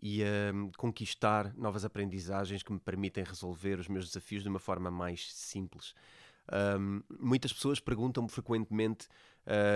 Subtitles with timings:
[0.00, 4.58] e a hum, conquistar novas aprendizagens que me permitem resolver os meus desafios de uma
[4.58, 5.94] forma mais simples.
[6.50, 9.06] Um, muitas pessoas perguntam-me frequentemente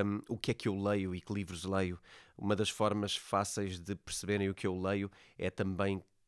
[0.04, 2.00] um, o que é que eu leio e que livros leio.
[2.36, 6.02] Uma das formas fáceis de perceberem o que eu leio é também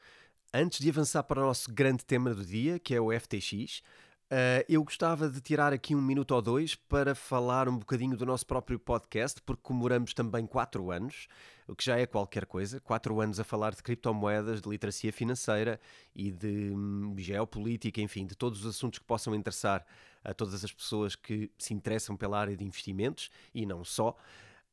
[0.54, 3.82] Antes de avançar para o nosso grande tema do dia, que é o FTX,
[4.26, 8.26] Uh, eu gostava de tirar aqui um minuto ou dois para falar um bocadinho do
[8.26, 11.28] nosso próprio podcast, porque comemoramos também quatro anos,
[11.68, 12.80] o que já é qualquer coisa.
[12.80, 15.80] Quatro anos a falar de criptomoedas, de literacia financeira
[16.16, 19.86] e de hum, geopolítica, enfim, de todos os assuntos que possam interessar
[20.24, 24.18] a todas as pessoas que se interessam pela área de investimentos e não só.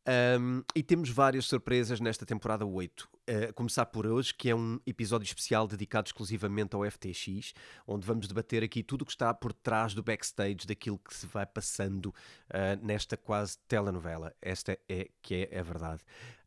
[0.09, 3.03] Um, e temos várias surpresas nesta temporada 8.
[3.03, 7.55] Uh, a começar por hoje, que é um episódio especial dedicado exclusivamente ao FTX,
[7.87, 11.27] onde vamos debater aqui tudo o que está por trás do backstage daquilo que se
[11.27, 14.35] vai passando uh, nesta quase telenovela.
[14.43, 16.03] Esta é que é a verdade.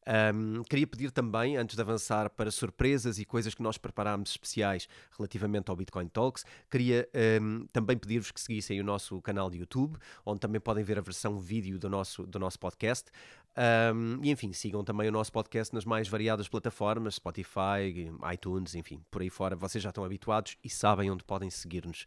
[0.08, 4.88] Um, queria pedir também, antes de avançar para surpresas e coisas que nós preparámos especiais
[5.18, 7.10] relativamente ao Bitcoin Talks, queria
[7.42, 11.02] um, também pedir-vos que seguissem o nosso canal de YouTube, onde também podem ver a
[11.02, 13.10] versão vídeo do nosso, do nosso podcast.
[13.58, 19.02] Um, e enfim, sigam também o nosso podcast nas mais variadas plataformas, Spotify, iTunes, enfim,
[19.10, 19.56] por aí fora.
[19.56, 22.06] Vocês já estão habituados e sabem onde podem seguir-nos.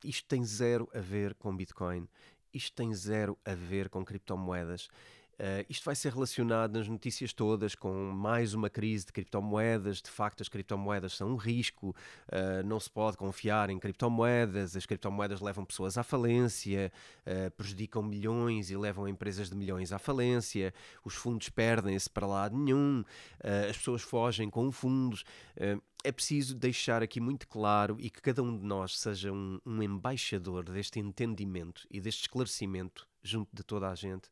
[0.03, 2.07] isto tem zero a ver com Bitcoin,
[2.53, 4.89] isto tem zero a ver com criptomoedas.
[5.39, 10.01] Uh, isto vai ser relacionado nas notícias todas com mais uma crise de criptomoedas.
[10.01, 11.95] De facto, as criptomoedas são um risco,
[12.27, 14.75] uh, não se pode confiar em criptomoedas.
[14.75, 16.91] As criptomoedas levam pessoas à falência,
[17.25, 20.73] uh, prejudicam milhões e levam empresas de milhões à falência.
[21.05, 23.05] Os fundos perdem-se para lado nenhum,
[23.69, 25.23] as pessoas fogem com fundos.
[26.03, 29.83] É preciso deixar aqui muito claro e que cada um de nós seja um, um
[29.83, 34.29] embaixador deste entendimento e deste esclarecimento junto de toda a gente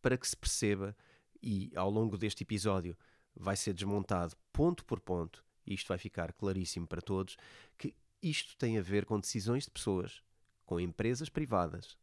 [0.00, 0.96] para que se perceba,
[1.42, 2.96] e ao longo deste episódio
[3.34, 7.36] vai ser desmontado ponto por ponto, e isto vai ficar claríssimo para todos,
[7.76, 10.22] que isto tem a ver com decisões de pessoas,
[10.64, 11.96] com empresas privadas,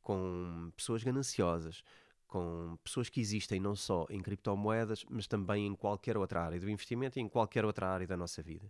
[0.00, 1.82] com pessoas gananciosas,
[2.34, 6.68] com pessoas que existem não só em criptomoedas, mas também em qualquer outra área do
[6.68, 8.68] investimento e em qualquer outra área da nossa vida.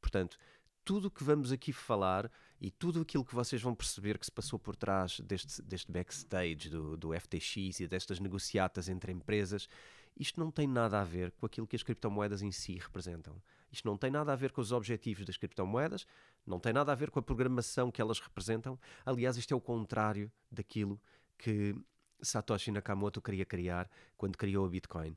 [0.00, 0.38] Portanto,
[0.82, 4.32] tudo o que vamos aqui falar e tudo aquilo que vocês vão perceber que se
[4.32, 9.68] passou por trás deste, deste backstage do, do FTX e destas negociatas entre empresas,
[10.16, 13.36] isto não tem nada a ver com aquilo que as criptomoedas em si representam.
[13.70, 16.06] Isto não tem nada a ver com os objetivos das criptomoedas,
[16.46, 18.80] não tem nada a ver com a programação que elas representam.
[19.04, 20.98] Aliás, isto é o contrário daquilo
[21.36, 21.76] que
[22.20, 25.10] Satoshi Nakamoto queria criar quando criou a Bitcoin.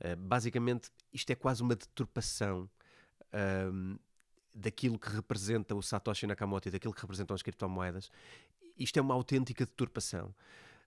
[0.00, 2.68] Uh, basicamente, isto é quase uma deturpação.
[3.72, 3.98] Um,
[4.54, 8.08] daquilo que representa o Satoshi Nakamoto e daquilo que representam as criptomoedas,
[8.78, 10.32] isto é uma autêntica deturpação.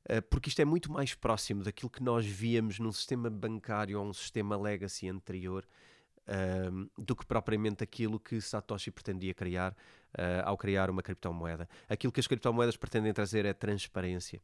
[0.07, 4.05] Eh, porque isto é muito mais próximo daquilo que nós víamos num sistema bancário ou
[4.05, 5.67] um sistema legacy anterior
[6.25, 9.73] ehm, do que propriamente aquilo que Satoshi pretendia criar
[10.17, 11.67] uh, ao criar uma criptomoeda.
[11.89, 14.41] Aquilo que as criptomoedas pretendem trazer é transparência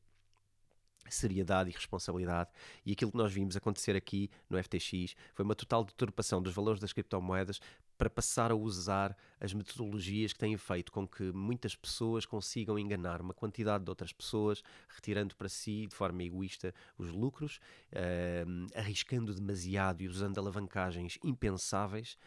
[1.10, 2.50] seriedade e responsabilidade.
[2.86, 6.80] E aquilo que nós vimos acontecer aqui no FTX foi uma total deturpação dos valores
[6.80, 7.60] das criptomoedas
[7.98, 13.22] para passar a usar as metodologias que têm feito com que muitas pessoas consigam enganar
[13.22, 17.60] uma quantidade de outras pessoas, retirando para si de forma egoísta os lucros,
[17.92, 22.18] uh, arriscando demasiado e usando alavancagens impensáveis.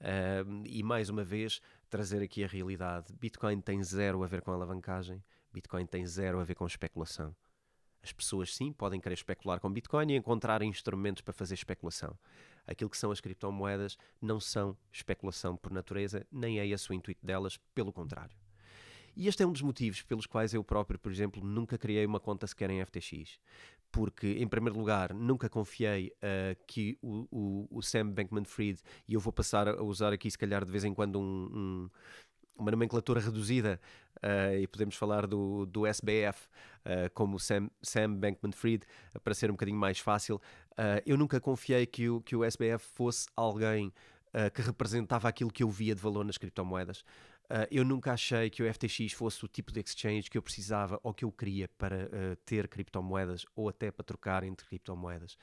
[0.00, 1.60] Uh, e mais uma vez
[1.90, 5.22] trazer aqui a realidade: Bitcoin tem zero a ver com alavancagem,
[5.52, 7.34] Bitcoin tem zero a ver com especulação.
[8.02, 12.18] As pessoas, sim, podem querer especular com Bitcoin e encontrar instrumentos para fazer especulação.
[12.66, 17.24] Aquilo que são as criptomoedas não são especulação por natureza, nem é esse o intuito
[17.24, 18.36] delas, pelo contrário.
[19.16, 22.20] E este é um dos motivos pelos quais eu próprio, por exemplo, nunca criei uma
[22.20, 23.38] conta sequer em FTX.
[23.90, 29.20] Porque, em primeiro lugar, nunca confiei uh, que o, o, o Sam Bankman-Fried, e eu
[29.20, 31.90] vou passar a usar aqui, se calhar, de vez em quando, um, um
[32.60, 33.80] uma nomenclatura reduzida,
[34.18, 36.46] uh, e podemos falar do, do SBF
[36.84, 38.84] uh, como Sam, Sam Bankman-Fried,
[39.14, 40.40] uh, para ser um bocadinho mais fácil.
[41.04, 43.92] eu nunca confiei que o, que o SBF fosse alguém
[44.54, 47.04] que representava aquilo que eu via de valor nas criptomoedas.
[47.68, 51.12] eu nunca achei que o FTX fosse o tipo de exchange que eu precisava ou
[51.12, 52.08] que eu queria para
[52.46, 55.36] ter criptomoedas ou até para trocar entre criptomoedas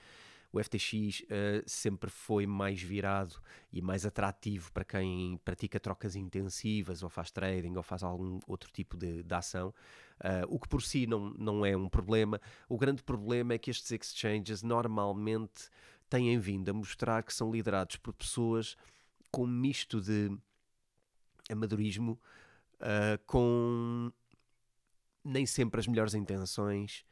[0.58, 3.40] o FTX uh, eh, sempre foi mais virado
[3.72, 8.72] e mais atrativo para quem pratica trocas intensivas ou faz trading ou faz algum outro
[8.72, 9.70] tipo de, de ação,
[10.20, 12.42] uh, o que por si não, não é um problema.
[12.68, 15.70] O grande problema é que estes exchanges normalmente
[16.10, 18.76] têm vindo a mostrar que são liderados por pessoas
[19.32, 20.36] com um misto de
[21.50, 22.20] amadorismo,
[22.82, 24.12] uh, com
[25.24, 27.06] nem sempre as melhores intenções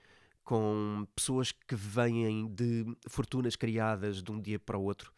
[0.46, 5.12] com pessoas que vêm de fortunas criadas de um dia para o outro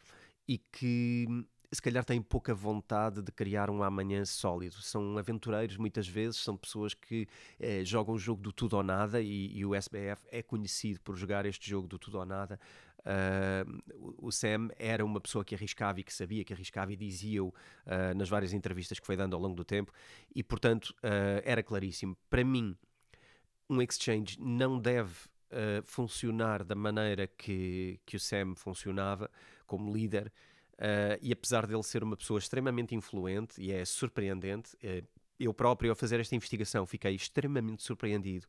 [0.48, 1.26] e que
[1.70, 4.76] se calhar têm pouca vontade de criar um amanhã sólido.
[4.76, 7.28] São aventureiros muitas vezes, são pessoas que
[7.60, 11.14] eh, jogam o jogo do tudo ou nada e, e, o SBF é conhecido por
[11.14, 12.58] jogar este jogo do tudo ou nada.
[13.00, 17.48] Uh, o Sam era uma pessoa que arriscava e que sabia que arriscava e dizia-o
[17.48, 19.92] uh, nas várias entrevistas que foi dando ao longo do tempo
[20.34, 22.16] e, portanto, uh, era claríssimo.
[22.28, 22.76] Para mim,
[23.68, 25.12] um exchange não deve
[25.50, 29.30] uh, funcionar da maneira que, que o Sam funcionava
[29.66, 30.32] como líder.
[30.74, 35.06] Uh, e apesar dele ser uma pessoa extremamente influente e é surpreendente, uh,
[35.38, 38.46] eu próprio, ao fazer esta investigação, fiquei extremamente surpreendido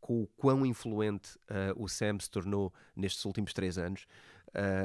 [0.00, 1.38] com o quão influente
[1.74, 4.06] o Sam se tornou nestes últimos três anos.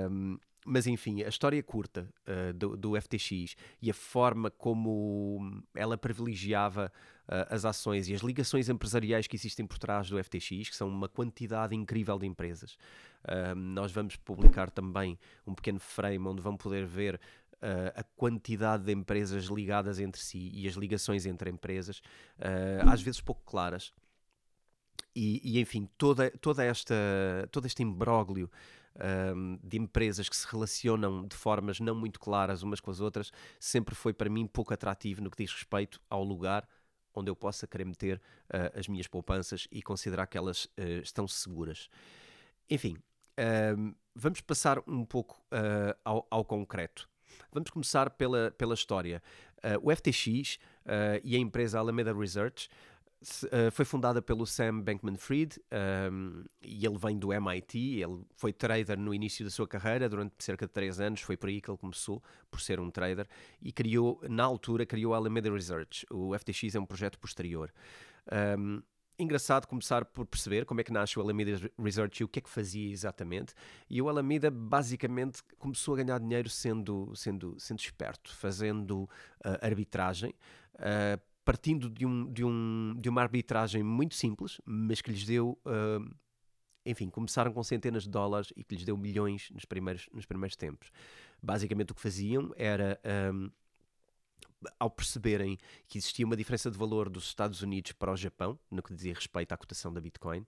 [0.09, 5.97] Um, mas enfim, a história curta uh, do, do, FTX e a forma como ela
[5.97, 6.91] privilegiava
[7.27, 10.87] uh, as ações e as ligações empresariais que existem por trás do FTX, que são
[10.87, 12.77] uma quantidade incrível de empresas.
[13.23, 17.19] Uh, nós vamos publicar também um pequeno frame onde vão poder ver
[17.93, 22.01] a quantidade de empresas ligadas entre si e as ligações entre empresas,
[22.91, 23.93] às vezes pouco claras.
[25.15, 26.95] E, e, enfim, toda, toda esta,
[27.51, 28.49] todo este imbróglio
[29.35, 33.31] um, de empresas que se relacionam de formas não muito claras umas com as outras,
[33.59, 36.67] sempre foi para mim pouco atrativo no que diz respeito ao lugar
[37.13, 41.27] onde eu possa querer meter uh, as minhas poupanças e considerar que elas uh, estão
[41.27, 41.89] seguras.
[42.69, 42.97] Enfim,
[44.15, 47.09] vamos passar um pouco uh, ao, ao, concreto.
[47.51, 49.21] Vamos começar pela, pela história.
[49.83, 50.57] O FTX
[51.23, 52.69] e a empresa Alameda Research
[53.71, 55.59] foi fundada pelo Sam Bankman-Fried
[56.11, 57.77] um, e ele vem do MIT.
[58.01, 61.21] Ele foi trader no início da sua carreira, durante cerca de 3 anos.
[61.21, 63.27] Foi por aí que ele começou, por ser um trader.
[63.61, 66.05] E criou, na altura, criou a Alameda Research.
[66.09, 67.71] O FTX é um projeto posterior.
[68.57, 68.81] Um,
[69.19, 72.41] engraçado começar por perceber como é que nasce o Alameda Research e o que é
[72.41, 73.53] que fazia exatamente.
[73.87, 79.03] E o Alameda basicamente começou a ganhar dinheiro sendo, sendo, sendo esperto, fazendo
[79.45, 80.33] uh, arbitragem.
[80.75, 85.57] Uh, partindo de, um, de, um, de uma arbitragem muito simples, mas que lhes deu,
[85.65, 86.15] uh,
[86.85, 90.55] enfim, começaram com centenas de dólares e que lhes deu milhões nos primeiros, nos primeiros
[90.55, 90.91] tempos.
[91.41, 92.99] Basicamente o que faziam era
[94.79, 95.57] ao perceberem
[95.87, 99.13] que existia uma diferença de valor dos Estados Unidos para o Japão, no que dizia
[99.13, 100.45] respeito à cotação da Bitcoin,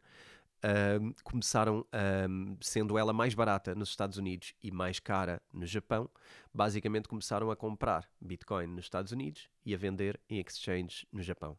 [1.23, 1.85] começaram,
[2.29, 6.09] um, sendo ela mais barata nos Estados Unidos e mais cara no Japão,
[6.53, 11.57] basicamente começaram a comprar Bitcoin nos Estados Unidos e a vender em exchanges no Japão.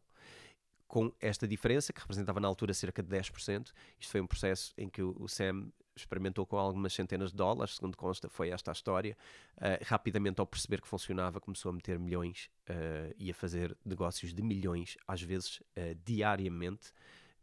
[0.87, 4.87] Com esta diferença, que representava na altura cerca de 10%, isto foi um processo em
[4.87, 9.17] que o Sam experimentou com algumas centenas de dólares, segundo consta, foi esta a história.
[9.57, 14.33] Uh, rapidamente, ao perceber que funcionava, começou a meter milhões uh, e a fazer negócios
[14.33, 16.91] de milhões, às vezes uh, diariamente,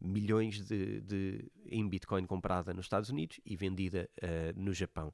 [0.02, 4.09] milhões de, de, em Bitcoin comprada nos Estados Unidos e vendida
[4.56, 5.12] no Japão.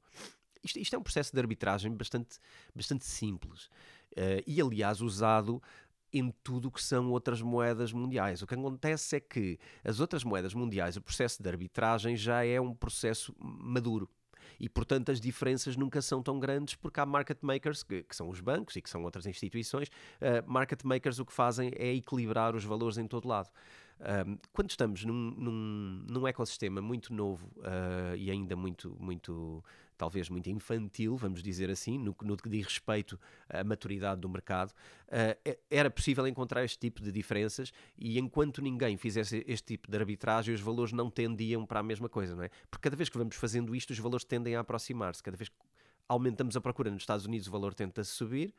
[0.63, 2.37] Isto, isto, é um processo de arbitragem bastante,
[2.75, 3.69] bastante simples
[4.45, 5.61] e, aliás, usado
[6.11, 8.41] em tudo o que são outras moedas mundiais.
[8.41, 12.59] O que acontece é que as outras moedas mundiais, o processo de arbitragem já é
[12.59, 14.09] um processo maduro.
[14.59, 18.29] E, portanto, as diferenças nunca são tão grandes porque há market makers, que, que são
[18.29, 22.55] os bancos e que são outras instituições, uh, market makers o que fazem é equilibrar
[22.55, 23.49] os valores em todo lado.
[23.99, 29.61] Um, quando estamos num, num, num, ecossistema muito novo uh, e ainda muito, muito
[29.97, 34.71] talvez muito infantil, vamos dizer assim, no, no que diz respeito à maturidade do mercado,
[34.71, 39.97] uh, era possível encontrar este tipo de diferenças e enquanto ninguém fizesse este tipo de
[39.97, 42.49] arbitragem, os valores não tendiam para a mesma coisa, não é?
[42.71, 45.55] Porque cada vez que vamos fazendo isto, os valores tendem a aproximar-se, cada vez que
[46.07, 48.53] aumentamos a procura nos Estados Unidos, o valor tende a subir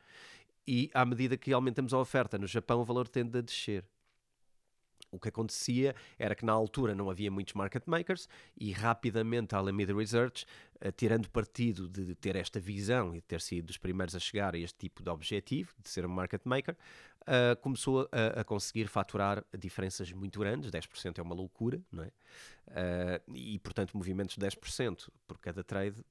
[0.67, 3.83] e à medida que aumentamos a oferta no Japão, o valor tende a descer
[5.11, 8.27] o que acontecia era que na altura não havia muitos market makers
[8.59, 10.45] e rapidamente a Alameda Research,
[10.85, 14.55] uh, tirando partido de ter esta visão e de ter sido dos primeiros a chegar
[14.55, 16.75] a este tipo de objetivo, de ser um market maker,
[17.21, 22.11] uh, começou a, a, conseguir faturar diferenças muito grandes, 10% é uma loucura, não é?
[22.67, 26.03] Uh, e portanto movimentos de 10% por cada trade,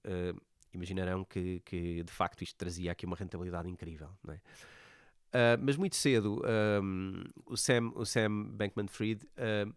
[0.72, 4.40] imaginarão que, que de facto isto trazia aqui uma rentabilidade incrível, não é?
[5.30, 6.42] Uh, mas muito cedo,
[6.82, 9.72] um, o Sam, o Sam Bankman-Fried uh,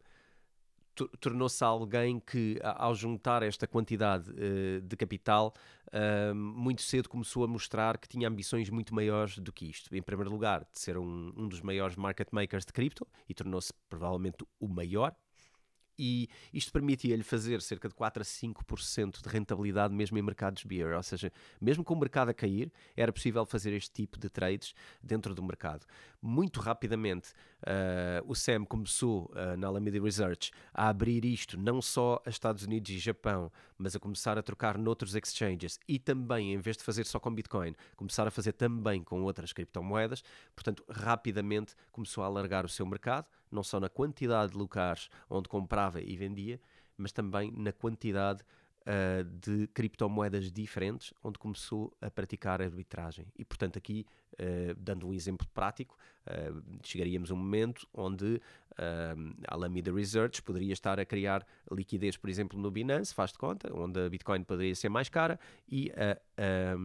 [1.19, 5.53] tornou-se alguém que, ao juntar esta quantidade uh, de capital,
[6.35, 9.95] muito cedo começou a mostrar que tinha ambições muito maiores do que isto.
[9.95, 13.71] Em primeiro lugar, de ser um, um dos maiores market makers de cripto e tornou-se
[13.87, 15.15] provavelmente o maior
[15.97, 20.95] e isto permitia-lhe fazer cerca de 4 a 5% de rentabilidade mesmo em mercados beer,
[20.95, 21.31] ou seja,
[21.61, 25.43] mesmo com o mercado a cair, era possível fazer este tipo de trades dentro do
[25.43, 25.85] mercado.
[26.25, 32.21] Muito rapidamente, uh, o Sam começou uh, na Alameda Research a abrir isto não só
[32.25, 36.57] a Estados Unidos e Japão, mas a começar a trocar noutros exchanges e também, em
[36.57, 40.23] vez de fazer só com Bitcoin, começar a fazer também com outras criptomoedas.
[40.55, 45.49] Portanto, rapidamente começou a alargar o seu mercado não só na quantidade de locais onde
[45.49, 46.57] comprava e vendia,
[46.97, 48.43] mas também na quantidade
[48.87, 53.27] uh, de criptomoedas diferentes onde começou a praticar arbitragem.
[53.37, 55.97] E, portanto, aqui, uh, dando um exemplo prático,
[56.27, 58.41] uh, chegaríamos a um momento onde
[58.75, 63.71] a Alameda Research poderia estar a criar liquidez, por exemplo, no Binance, faz de conta,
[63.71, 66.75] onde a Bitcoin poderia ser mais cara e a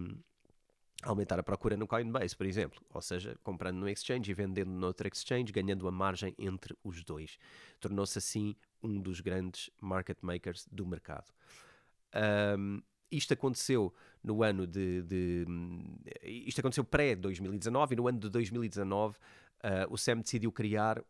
[1.03, 4.87] aumentar a procura no Coinbase, por exemplo, ou seja, comprando no exchange e vendendo no
[4.87, 7.39] outro exchange, ganhando a margem entre os dois.
[7.81, 11.33] Tornou-se assim um dos grandes market makers do mercado.
[12.15, 15.47] Um, isto aconteceu no ano de, de
[16.23, 19.21] isto aconteceu pré-2019 e no ano de 2019 uh,
[19.63, 21.03] ah, o Sam decidiu criar,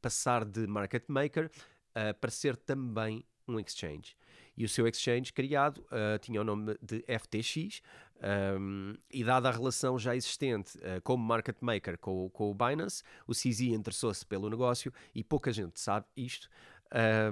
[0.00, 4.16] passar de market maker uh, para ser também um exchange.
[4.56, 7.80] E o seu exchange criado uh, tinha o nome de FTX,
[8.20, 13.02] um, e dada a relação já existente uh, como market maker com, com o Binance,
[13.26, 16.48] o CZ interessou-se pelo negócio e pouca gente sabe isto.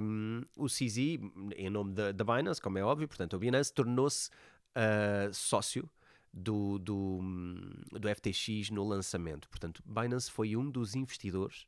[0.01, 0.97] Um, o CZ,
[1.55, 4.29] em nome da, da Binance, como é óbvio, portanto, o Binance tornou-se
[4.75, 5.89] uh, sócio
[6.31, 7.19] do, do,
[7.91, 9.49] do FTX no lançamento.
[9.49, 11.67] Portanto, Binance foi um dos investidores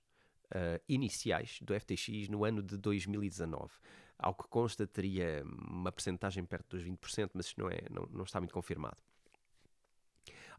[0.88, 3.72] iniciais do FTX no ano de 2019.
[4.18, 8.24] Ao que consta, teria uma percentagem perto dos 20%, mas isto não, é, não, não
[8.24, 8.98] está muito confirmado.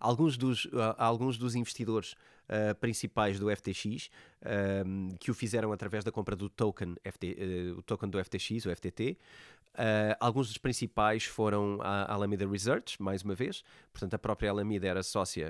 [0.01, 2.15] Alguns dos, uh, alguns dos investidores
[2.51, 4.11] uh, principais do FTX
[4.43, 7.37] uh, que o fizeram através da compra do token, FT,
[7.79, 9.17] o token do FTX, o FTT,
[9.75, 13.63] Uh, alguns dos principais foram a Alameda Research, mais uma vez,
[13.93, 15.49] portanto a própria Alameda era sócia,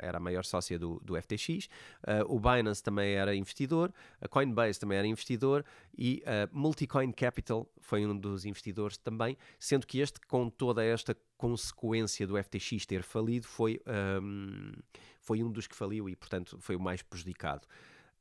[0.00, 1.66] era a maior sócia do, do FTX,
[2.02, 5.64] uh, o Binance também era investidor, a Coinbase também era investidor
[5.96, 11.16] e a Multicoin Capital foi um dos investidores também, sendo que este, com toda esta
[11.38, 13.80] consequência do FTX ter falido, foi,
[14.20, 14.72] um,
[15.20, 17.66] foi um dos que faliu e, portanto, foi o mais prejudicado.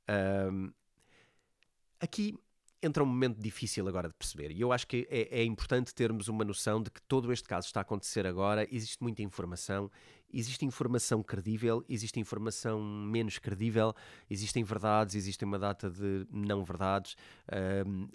[0.08, 0.72] Um,
[2.00, 2.38] aqui
[2.86, 4.52] entra um momento difícil agora de perceber.
[4.52, 7.68] E eu acho que é, é, importante termos uma noção de que todo este caso
[7.68, 9.90] está a acontecer agora, existe muita informação,
[10.32, 13.94] existe informação credível, existe informação menos credível,
[14.30, 17.16] existem verdades, existe uma data de não verdades.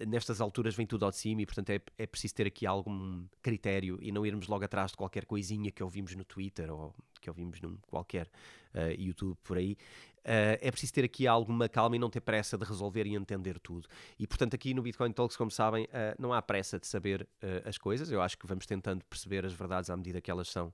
[0.07, 3.25] Nestas alturas vem tudo ao de cima e, portanto, é, é preciso ter aqui algum
[3.41, 7.29] critério e não irmos logo atrás de qualquer coisinha que ouvimos no Twitter ou que
[7.29, 8.27] ouvimos num qualquer
[8.73, 9.77] uh, YouTube por aí.
[10.21, 13.59] Uh, é preciso ter aqui alguma calma e não ter pressa de resolver e entender
[13.59, 13.87] tudo.
[14.19, 17.67] E portanto, aqui no Bitcoin Talks, como sabem, uh, não há pressa de saber uh,
[17.67, 18.11] as coisas.
[18.11, 20.71] Eu acho que vamos tentando perceber as verdades à medida que elas são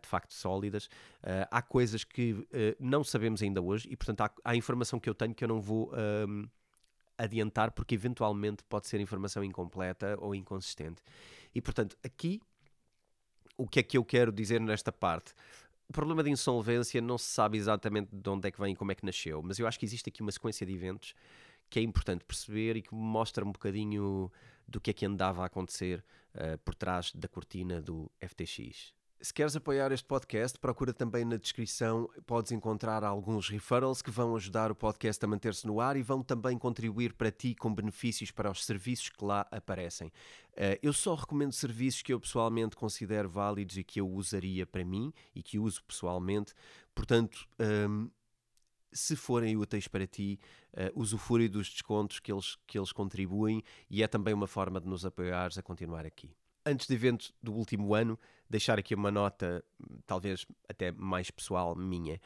[0.00, 0.88] de facto sólidas.
[1.50, 2.48] há coisas que
[2.80, 5.60] não sabemos ainda hoje e, portanto, há, há, informação que eu tenho que eu não
[5.60, 5.92] vou.
[6.26, 6.48] Um,
[7.18, 11.02] adiantar porque eventualmente pode ser informação incompleta ou inconsistente.
[11.54, 12.40] E portanto, aqui
[13.58, 15.34] o que é que eu quero dizer nesta parte?
[15.88, 18.92] O problema de insolvência não se sabe exatamente de onde é que vem e como
[18.92, 21.14] é que nasceu, mas eu acho que existe aqui uma sequência de eventos
[21.70, 24.30] que é importante perceber e que mostra um bocadinho
[24.66, 26.04] do que é que andava a acontecer
[26.34, 28.94] uh, por trás da cortina do FTX.
[29.20, 34.36] Se queres apoiar este podcast, procura também na descrição, podes encontrar alguns referrals que vão
[34.36, 38.30] ajudar o podcast a manter-se no ar e vão também contribuir para ti com benefícios
[38.30, 40.06] para os serviços que lá aparecem.
[40.52, 44.84] Uh, eu só recomendo serviços que eu pessoalmente considero válidos e que eu usaria para
[44.84, 46.54] mim e que uso pessoalmente.
[46.94, 48.06] Portanto, ehm,
[48.92, 50.38] se forem úteis para ti,
[50.74, 54.86] uh, usufrui dos descontos que eles, que eles contribuem e é também uma forma de
[54.86, 56.30] nos apoiares a continuar aqui
[56.68, 59.62] antes de eventos do último ano, deixar aqui uma nota,
[60.06, 62.20] talvez até mais pessoal minha,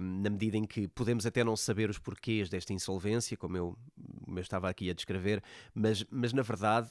[0.00, 3.78] um, na medida em que podemos até não saber os porquês desta insolvência, como eu,
[4.24, 6.90] como eu estava aqui a descrever, mas, mas na verdade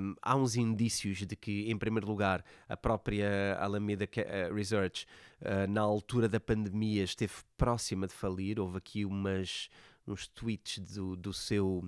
[0.00, 5.06] um, há uns indícios de que, em primeiro lugar, a própria Alameda eh, Research,
[5.40, 8.58] uh, na altura da pandemia, esteve próxima de falir.
[8.58, 9.68] Houve aqui umas,
[10.06, 11.84] uns tweets do, do seu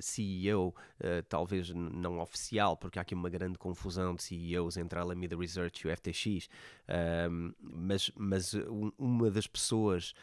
[0.00, 5.02] CEO, uh, talvez não oficial, porque há aqui uma grande confusão de CEOs entre a
[5.02, 10.14] Alameda Research e o FTX, uh, mas, mas um, uma das pessoas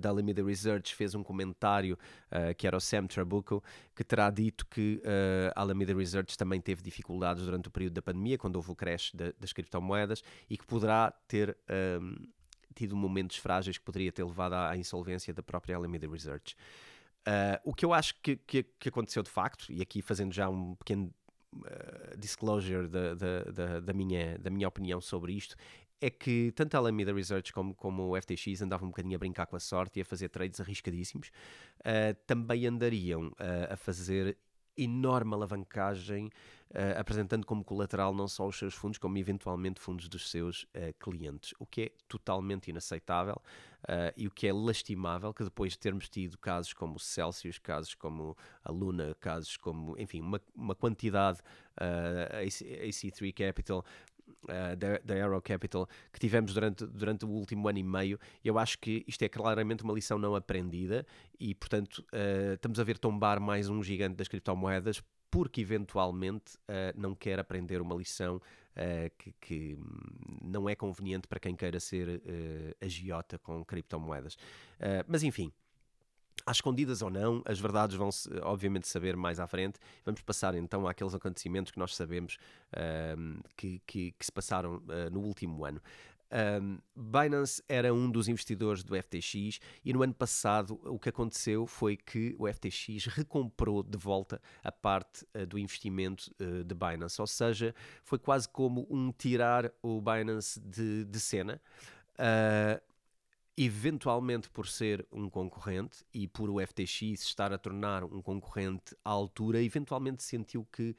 [0.00, 1.98] da Alameda Research fez um comentário,
[2.56, 3.62] que era o Sam Trabucco,
[3.94, 5.02] que terá dito que
[5.54, 9.12] a Alameda Research também teve dificuldades durante o período da pandemia, quando houve o crash
[9.38, 11.54] das criptomoedas, e que poderá ter
[12.74, 16.56] tido momentos frágeis que poderia ter levado à insolvência da própria Alameda Research.
[17.28, 20.48] Uh, o que eu acho que, que, que, aconteceu de facto, e aqui fazendo já
[20.48, 21.12] um pequeno
[21.56, 25.54] uh, disclosure da, da, da, da, minha, da minha opinião sobre isto,
[26.00, 29.46] é que tanto a Alameda Research como, como o FTX andavam um bocadinho a brincar
[29.46, 31.28] com a sorte e a fazer trades arriscadíssimos.
[31.80, 33.30] Uh, também andariam
[33.68, 34.38] a fazer
[34.78, 36.26] enorme alavancagem,
[36.70, 40.94] uh, apresentando como colateral não só os seus fundos, como eventualmente fundos dos seus uh,
[40.98, 43.36] clientes, o que é totalmente inaceitável
[43.84, 47.94] uh, e o que é lastimável que depois de termos tido casos como Celsius, casos
[47.94, 51.40] como a Luna, casos como, enfim, uma, uma quantidade,
[51.80, 53.84] uh, AC3 Capital,
[54.44, 58.18] uh, da, da Aero Capital que tivemos durante, durante o último ano e meio.
[58.44, 61.06] Eu acho que isto é claramente uma lição não aprendida
[61.38, 66.96] e, portanto, uh, estamos a ver tombar mais um gigante das criptomoedas porque eventualmente uh,
[66.96, 69.78] não quer aprender uma lição uh, que, que,
[70.42, 74.36] não é conveniente para quem queira ser uh, agiota com criptomoedas.
[75.06, 75.52] mas enfim,
[76.46, 79.78] às escondidas ou não, as verdades vão se obviamente saber mais à frente.
[80.04, 82.38] Vamos passar então àqueles acontecimentos que nós sabemos
[83.56, 85.80] que, que, que, se passaram uh, no último ano.
[86.30, 91.66] Um, Binance era um dos investidores do FTX e no ano passado o que aconteceu
[91.66, 97.20] foi que o FTX recomprou de volta a parte uh, do investimento uh, de Binance,
[97.20, 97.74] ou seja,
[98.04, 101.60] foi quase como um tirar o Binance de, de cena.
[102.14, 102.87] Uh,
[103.58, 109.10] eventualmente por ser um concorrente e por o FTX estar a tornar um concorrente à
[109.10, 110.96] altura, eventualmente sentiu que uh,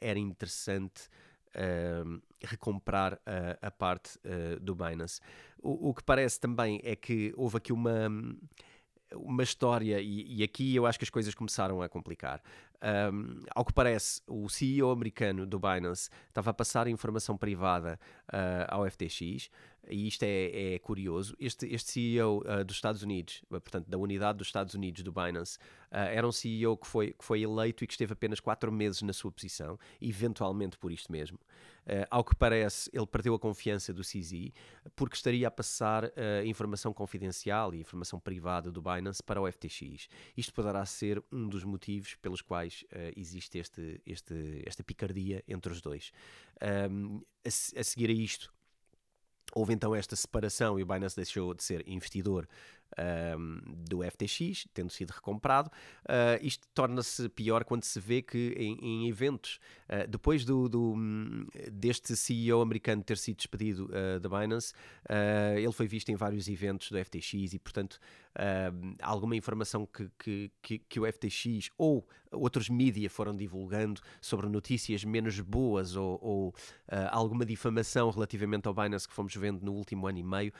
[0.00, 1.08] era interessante
[1.56, 3.18] uh, recomprar uh,
[3.60, 4.20] a parte
[4.60, 5.20] do Binance.
[5.60, 8.08] O, o, que parece também é que houve aqui uma
[9.16, 12.42] uma história, e, e, aqui eu acho que as coisas começaram a complicar.
[13.12, 18.66] Um, ao que parece, o CEO americano do Binance estava a passar informação privada uh,
[18.68, 19.48] ao FTX,
[19.88, 21.36] e isto é, é curioso.
[21.38, 25.12] Este, este CEO uh, ah, dos Estados Unidos, portanto, da unidade dos Estados Unidos do
[25.12, 25.58] Binance,
[25.90, 29.02] uh, era um CEO que foi, que foi eleito e que esteve apenas quatro meses
[29.02, 31.38] na sua posição, eventualmente por isto mesmo.
[31.86, 34.52] Uh, ao que parece, ele perdeu a confiança do CZ
[34.96, 36.10] porque estaria a passar
[36.44, 40.08] informação confidencial e informação privada do Binance para o FTX.
[40.36, 42.84] Isto poderá ser um dos motivos pelos quais
[43.16, 46.12] existe este, este, esta picardia entre os dois.
[46.90, 48.53] Um, a, a seguir a isto,
[49.52, 52.48] houve então esta separação e o Binance deixou de ser investidor
[53.38, 55.70] um, do FTX, tendo sido recomprado.
[56.04, 60.94] Uh, isto torna-se pior quando se vê que em, em eventos, uh, depois do, do,
[61.72, 64.72] deste CEO americano ter sido despedido uh, da Binance,
[65.56, 67.98] ele foi visto em vários eventos do FTX e, portanto,
[69.00, 75.04] alguma informação que, que, que, que, o FTX ou outros mídias foram divulgando sobre notícias
[75.04, 76.54] menos boas ou, ou
[77.10, 80.52] alguma difamação relativamente ao Binance que fomos vendo no último ano e meio,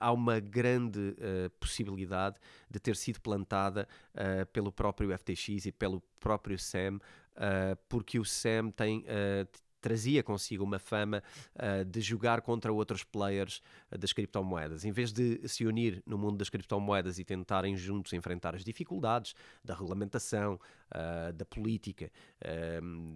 [0.00, 1.14] há uma grande
[1.60, 2.36] possibilidade
[2.70, 8.24] de ter sido plantada uh, pelo próprio FTX e pelo próprio SAM, uh, porque o
[8.24, 9.48] SAM tem uh,
[9.84, 11.22] trazia consigo uma fama
[11.56, 13.60] uh, de jogar contra outros players
[13.92, 14.82] uh, das criptomoedas.
[14.82, 19.34] Em vez de se unir no mundo das criptomoedas e tentarem juntos enfrentar as dificuldades
[19.62, 22.10] da regulamentação, uh, da política,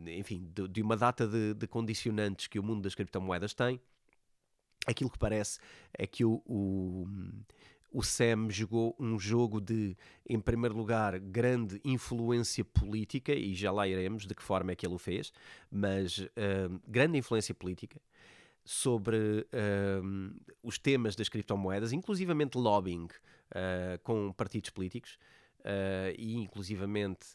[0.07, 3.81] enfim, de, de, uma data de, de, condicionantes que o mundo das criptomoedas tem,
[4.87, 5.59] aquilo que parece
[5.97, 7.07] é que o, o
[7.91, 9.97] o Sam jogou um jogo de,
[10.29, 14.87] em primeiro lugar, grande influência política, e já lá iremos de que forma é que
[14.87, 15.33] ele o fez,
[15.71, 18.01] mas uh, grande influência política
[18.65, 25.19] sobre uh, os temas das criptomoedas, inclusivamente lobbying uh, com partidos políticos
[26.17, 27.27] e inclusivamente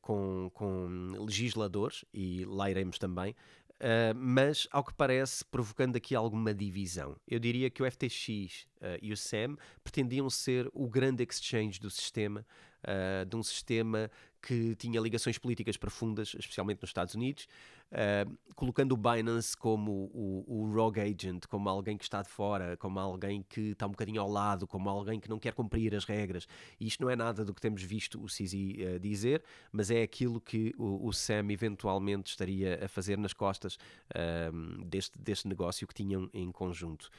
[0.00, 3.34] com, com legisladores, e lá iremos também,
[3.82, 7.16] Uh, mas, ao que parece, provocando aqui alguma divisão.
[7.26, 11.90] Eu diria que o FTX uh, e o SEM pretendiam ser o grande exchange do
[11.90, 12.46] sistema,
[12.84, 14.10] uh, de um sistema
[14.42, 17.46] que tinha ligações políticas profundas, especialmente nos Estados Unidos,
[17.92, 22.76] uh, colocando o Binance como o, o, rogue agent, como alguém que está de fora,
[22.76, 26.04] como alguém que está um bocadinho ao lado, como alguém que não quer cumprir as
[26.04, 26.48] regras.
[26.80, 30.02] E isto não é nada do que temos visto o CZ uh, dizer, mas é
[30.02, 33.76] aquilo que o, o, Sam eventualmente estaria a fazer nas costas
[34.10, 37.10] uh, deste, deste negócio que tinham em conjunto.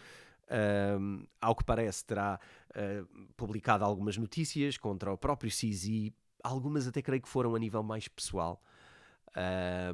[0.51, 2.39] Um, ao que parece, terá
[2.71, 6.11] uh, publicado algumas notícias contra o próprio CZ,
[6.43, 8.61] algumas até creio que foram a nível mais pessoal.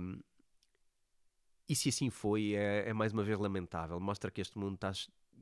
[0.01, 0.19] Um,
[1.67, 3.99] e se assim foi, é, é, mais uma vez lamentável.
[3.99, 4.91] Mostra que este mundo está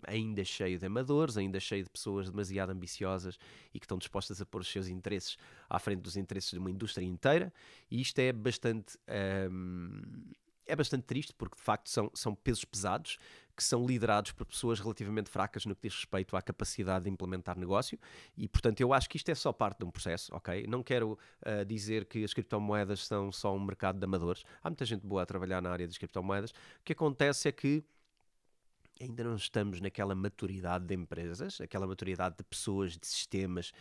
[0.06, 3.40] ainda cheio de amadores, ainda cheio de pessoas demasiado ambiciosas
[3.74, 5.38] e que estão dispostas a pôr os seus interesses
[5.70, 7.52] à frente dos interesses de uma indústria inteira.
[7.90, 8.98] E isto é bastante.
[9.50, 10.02] Um,
[10.66, 13.18] é bastante triste porque de facto são, são pesos pesados
[13.58, 17.58] que são liderados por pessoas relativamente fracas no que diz respeito à capacidade de implementar
[17.58, 18.00] negócio
[18.38, 20.68] e portanto eu acho que isto é só parte de um processo, ok?
[20.68, 24.86] Não quero uh, dizer que as criptomoedas são só um mercado de amadores, há muita
[24.86, 27.84] gente boa a trabalhar na área das criptomoedas, o que acontece é que
[29.02, 33.72] ainda não estamos naquela maturidade de empresas, aquela maturidade de pessoas, de sistemas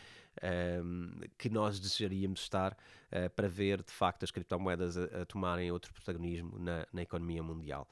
[0.82, 5.70] um, que nós desejaríamos estar uh, para ver de facto as criptomoedas a, a tomarem
[5.70, 7.86] outro protagonismo na, na economia mundial.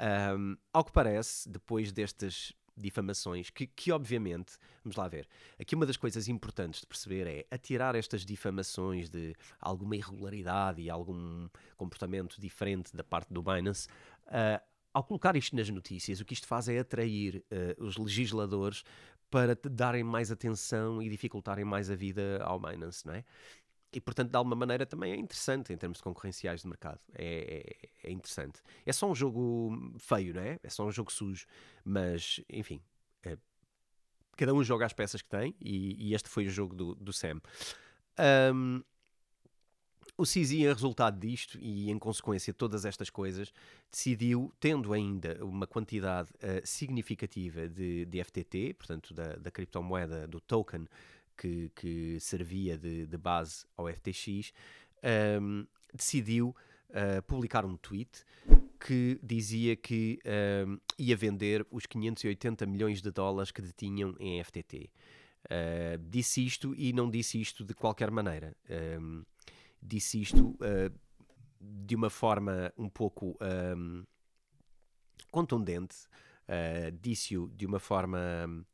[0.00, 5.28] Um, ao que parece, depois destas difamações, que, que obviamente, vamos lá ver,
[5.60, 10.90] aqui uma das coisas importantes de perceber é atirar estas difamações de alguma irregularidade e
[10.90, 13.88] algum comportamento diferente da parte do Binance.
[14.26, 14.60] Uh,
[14.94, 18.84] ao colocar isto nas notícias, o que isto faz é atrair uh, os legisladores
[19.30, 23.24] para darem mais atenção e dificultarem mais a vida ao Binance, não é?
[23.92, 26.98] E, portanto, de alguma maneira também é interessante em termos de concorrenciais de mercado.
[27.14, 28.62] É, é, é, interessante.
[28.86, 30.58] É só um jogo feio, não é?
[30.62, 31.46] É só um jogo sujo.
[31.84, 32.80] Mas, enfim,
[33.22, 33.36] é,
[34.36, 37.12] cada um joga as peças que tem e, e este foi o jogo do, do
[37.12, 37.40] Sam.
[38.54, 38.82] Um,
[40.16, 43.52] o CZ, em resultado disto e em consequência de todas estas coisas,
[43.90, 50.40] decidiu, tendo ainda uma quantidade uh, significativa de, de FTT, portanto da, da criptomoeda, do
[50.40, 50.86] token
[51.42, 54.52] que, que servia de, de, base ao FTX,
[55.40, 56.54] um, decidiu
[56.90, 58.24] uh, publicar um tweet
[58.78, 60.20] que dizia que
[60.66, 64.88] um, ia vender os 580 milhões de dólares que detinham em FTT.
[65.46, 68.56] Uh, disse isto e não disse isto de qualquer maneira.
[69.00, 69.24] Um,
[69.82, 70.92] disse isto uh,
[71.60, 73.36] de uma forma um pouco
[73.76, 74.04] um,
[75.32, 75.96] contundente,
[76.48, 78.64] uh, disse-o de uma forma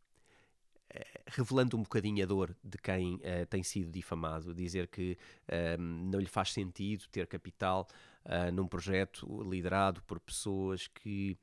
[1.26, 5.16] revelando um bocadinho a dor de quem uh, tem sido difamado, dizer que
[5.48, 7.86] uh, não lhe faz sentido ter capital
[8.24, 11.36] uh, num projeto liderado por pessoas que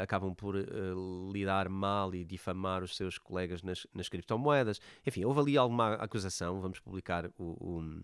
[0.00, 0.54] acabam por
[1.30, 4.80] lidar mal e difamar os seus colegas nas, nas, criptomoedas.
[5.06, 8.02] Enfim, houve ali alguma acusação, vamos publicar o, o,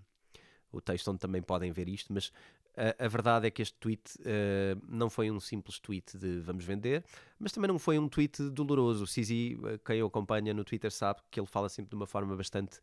[0.71, 2.31] o texto onde também podem ver isto, mas
[2.77, 7.05] a, verdade é que este tweet uh, não foi um simples tweet de vamos vender,
[7.39, 9.05] mas também não foi um tweet doloroso.
[9.05, 12.07] O Cizi, eh, quem o acompanha no Twitter, sabe que ele fala sempre de uma
[12.07, 12.81] forma bastante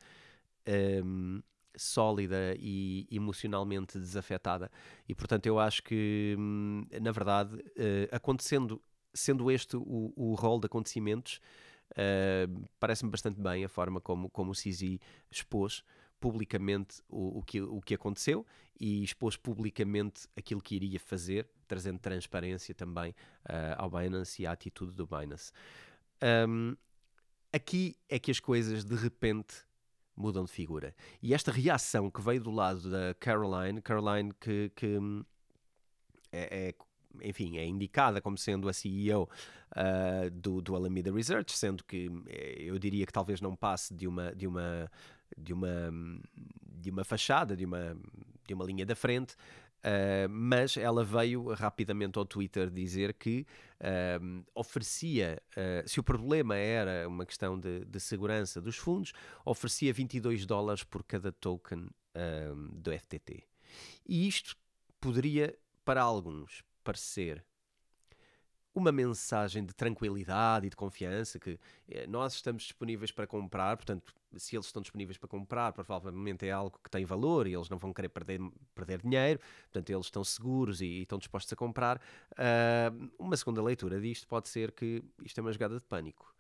[0.66, 1.44] um, ehm,
[1.76, 4.72] sólida e emocionalmente desafetada.
[5.08, 8.82] E portanto, eu acho que, hum, na verdade, uh, acontecendo,
[9.14, 11.42] sendo este o, o rol de acontecimentos,
[11.92, 15.00] uh, parece-me bastante bem a forma como, como o Cizi
[15.30, 15.84] expôs
[16.22, 18.46] publicamente o, o, que, o que aconteceu
[18.80, 23.12] e expôs publicamente aquilo que iria fazer, trazendo transparência também
[23.50, 25.52] uh, ao Binance e à atitude do Binance.
[26.48, 26.78] Um,
[27.52, 29.56] aqui é que as coisas de repente
[30.16, 30.96] mudam de figura.
[31.22, 35.26] E esta reação que veio do lado da Caroline, Caroline que, que hum,
[36.32, 36.76] é, é
[37.24, 39.28] enfim, é indicada como sendo a CEO uh,
[39.72, 44.08] ah, do, do Alameda Research, sendo que eh, eu diria que talvez não passe de
[44.08, 44.90] uma, de uma
[45.38, 45.92] de uma,
[46.82, 47.98] de uma fachada, de uma,
[48.46, 53.46] de uma linha da frente, uh, mas ela veio rapidamente ao Twitter dizer que
[53.80, 59.14] uh, oferecia, uh, se o problema era uma questão de, de, segurança dos fundos,
[59.46, 61.88] oferecia 22 dólares por cada token
[62.74, 63.42] do FTT.
[64.06, 64.58] E isto
[65.00, 67.42] poderia, para alguns, parecer
[68.76, 71.58] uma mensagem de tranquilidade e de confiança que
[72.10, 76.80] nós estamos disponíveis para comprar, portanto, se eles estão disponíveis para comprar, provavelmente é algo
[76.84, 78.40] que tem valor e eles não vão querer perder,
[78.74, 81.98] perder dinheiro, portanto, eles estão seguros e, e estão dispostos a comprar.
[82.32, 86.34] Uh, uma segunda leitura disto pode ser que isto é uma jogada de pânico.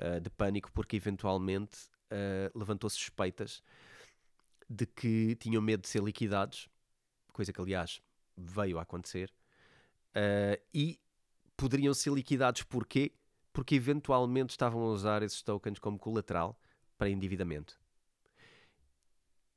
[0.00, 1.78] Uh, de pânico porque eventualmente
[2.10, 3.62] uh, levantou suspeitas
[4.68, 6.68] de que tinham medo de ser liquidados,
[7.32, 8.00] coisa que aliás
[8.36, 9.32] veio a acontecer,
[10.72, 10.98] e
[11.56, 13.12] poderiam ser liquidados porquê?
[13.52, 16.56] Porque eventualmente estavam a usar esses tokens como colateral
[17.00, 17.80] para endividamento.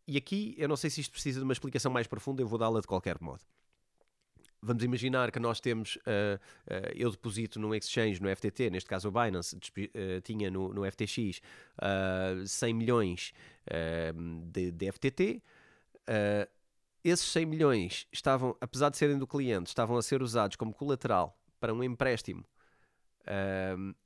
[0.07, 2.57] E aqui, eu não sei se isto precisa de uma explicação mais profunda, eu vou
[2.57, 3.41] dá-la de qualquer modo.
[4.61, 9.09] Vamos imaginar que nós temos, uh, uh, eu deposito num exchange, no FTT, neste caso
[9.09, 11.41] o Binance, uh, tinha no, no FTX
[12.45, 13.33] 100 milhões
[14.45, 15.41] de, de, FTT.
[17.03, 21.37] esses 100 milhões estavam, apesar de serem do cliente, estavam a ser usados como colateral
[21.59, 22.45] para um empréstimo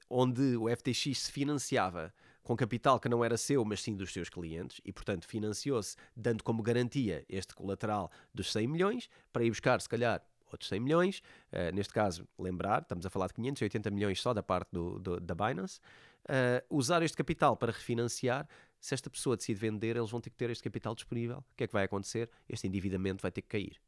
[0.10, 2.14] onde o FTX se financiava
[2.48, 6.46] com capital que não era seu, mas sim dos seus clientes, e portanto financiou-se dando
[6.46, 11.22] como garantia este colateral dos 100 milhões para ir buscar, se calhar, outros 100 milhões.
[11.52, 15.20] Uh, neste caso, lembrar, estamos a falar de 580 milhões só da parte do, do
[15.20, 15.82] da Binance.
[16.24, 18.48] Uh, usar este capital para refinanciar.
[18.80, 21.40] Se esta pessoa decide vender, eles vão ter que ter este capital disponível.
[21.40, 22.30] O que é que vai acontecer?
[22.48, 23.82] Este endividamento vai ter que cair.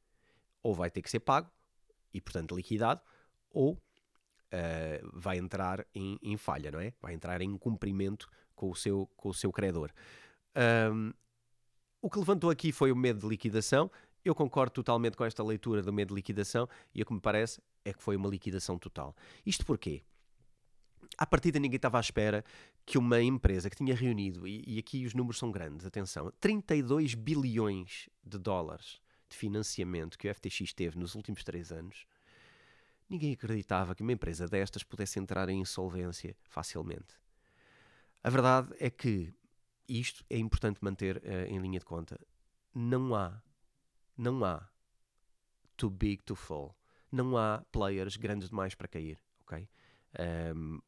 [0.61, 1.49] Ou vai ter que ser pago
[2.13, 3.01] e, portanto, liquidado,
[3.51, 6.93] ou uh, vai entrar em, em, falha, não é?
[7.01, 9.89] Vai entrar em cumprimento com o seu, com o seu credor.
[10.93, 11.13] Um,
[12.01, 13.89] o que levantou aqui foi o medo de liquidação.
[14.23, 17.61] Eu concordo totalmente com esta leitura do medo de liquidação e o que me parece
[17.85, 19.15] é que foi uma liquidação total.
[19.45, 20.03] Isto porquê?
[21.17, 22.43] À partida ninguém estava à espera
[22.85, 27.13] que uma empresa que tinha reunido, e, e aqui os números são grandes, atenção, 32
[27.13, 32.05] bilhões de dólares de financiamento que o FTX teve nos últimos três anos,
[33.09, 37.17] Ninguém acreditava que uma empresa destas pudesse entrar em insolvência facilmente.
[38.23, 39.33] A verdade é que
[39.87, 42.19] isto é importante manter uh, em linha de conta.
[42.75, 43.41] Não há,
[44.17, 44.67] não há
[45.77, 46.75] too big to fall.
[47.11, 49.67] Não há players grandes demais para cair, ok?
[50.55, 50.79] Um,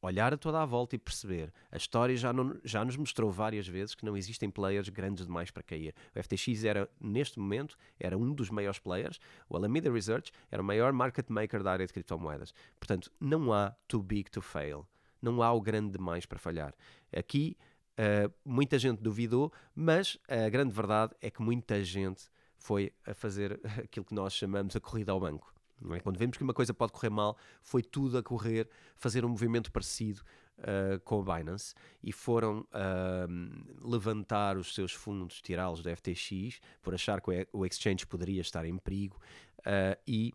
[0.00, 1.52] olhar a toda a volta e perceber.
[1.70, 5.50] A história já, não, já nos mostrou várias vezes que não existem players grandes demais
[5.50, 5.94] para cair.
[6.14, 9.18] O FTX era, neste momento, era um dos maiores players.
[9.48, 12.54] O Alameda Research era o maior market maker da área de criptomoedas.
[12.78, 14.86] Portanto, não há too big to fail.
[15.26, 16.72] Não há o grande demais para falhar.
[17.12, 17.56] Aqui,
[17.98, 22.24] uh, muita gente duvidou, mas a grande verdade é que muita gente
[22.56, 25.52] foi a fazer aquilo que nós chamamos a corrida ao banco.
[25.92, 26.00] É?
[26.00, 29.70] Quando vemos que uma coisa pode correr mal, foi tudo a correr, fazer um movimento
[29.70, 30.22] parecido
[30.58, 36.94] uh, com a Binance e foram uh, levantar os seus fundos, tirá-los do FTX, por
[36.94, 39.20] achar que o exchange poderia estar em perigo
[39.60, 40.32] uh, e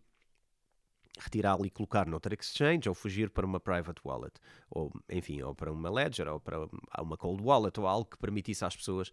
[1.18, 4.34] retirá-lo e colocar noutra exchange ou fugir para uma private wallet
[4.70, 8.64] ou enfim ou para uma ledger ou para uma cold wallet ou algo que permitisse
[8.64, 9.12] às pessoas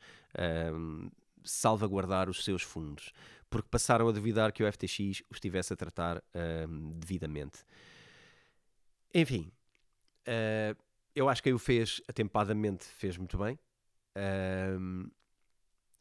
[1.44, 3.12] salvaguardar os seus fundos
[3.50, 6.24] porque passaram a duvidar que o FTX os estivesse a tratar
[6.96, 7.64] devidamente.
[9.14, 9.52] Enfim,
[10.28, 10.78] uh,
[11.16, 13.58] eu acho que aí o fez atempadamente, fez muito bem.
[14.80, 15.10] Um,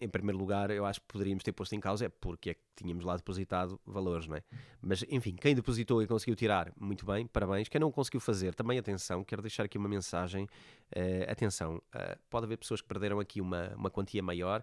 [0.00, 2.60] em primeiro lugar, eu acho que poderíamos ter posto em causa é porque é que
[2.76, 4.42] tínhamos lá depositado valores, não é?
[4.80, 7.68] Mas, enfim, quem depositou e conseguiu tirar, muito bem, parabéns.
[7.68, 10.44] Quem não conseguiu fazer, também atenção, quero deixar aqui uma mensagem.
[10.44, 14.62] Uh, atenção, uh, pode haver pessoas que perderam aqui uma, uma quantia maior.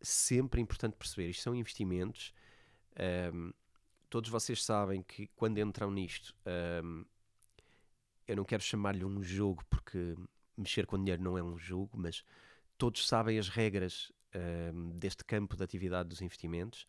[0.00, 2.32] Sempre importante perceber, isto são investimentos.
[3.32, 3.52] Um,
[4.08, 6.32] todos vocês sabem que quando entram nisto,
[6.84, 7.04] um,
[8.28, 10.14] eu não quero chamar-lhe um jogo porque
[10.56, 12.22] mexer com dinheiro não é um jogo, mas
[12.78, 16.86] todos sabem as regras um, deste campo de atividade dos investimentos.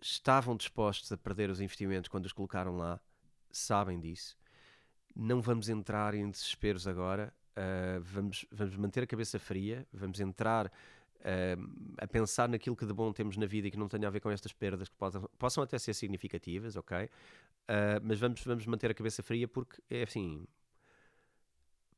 [0.00, 3.00] Estavam dispostos a perder os investimentos quando os colocaram lá,
[3.50, 4.36] sabem disso.
[5.14, 10.66] Não vamos entrar em desesperos agora, uh, vamos, vamos manter a cabeça fria, vamos entrar
[10.66, 14.10] uh, a pensar naquilo que de bom temos na vida e que não tenha a
[14.10, 17.04] ver com estas perdas que possam, possam até ser significativas, ok?
[17.04, 17.08] Uh,
[18.02, 20.46] mas vamos, vamos manter a cabeça fria porque é assim: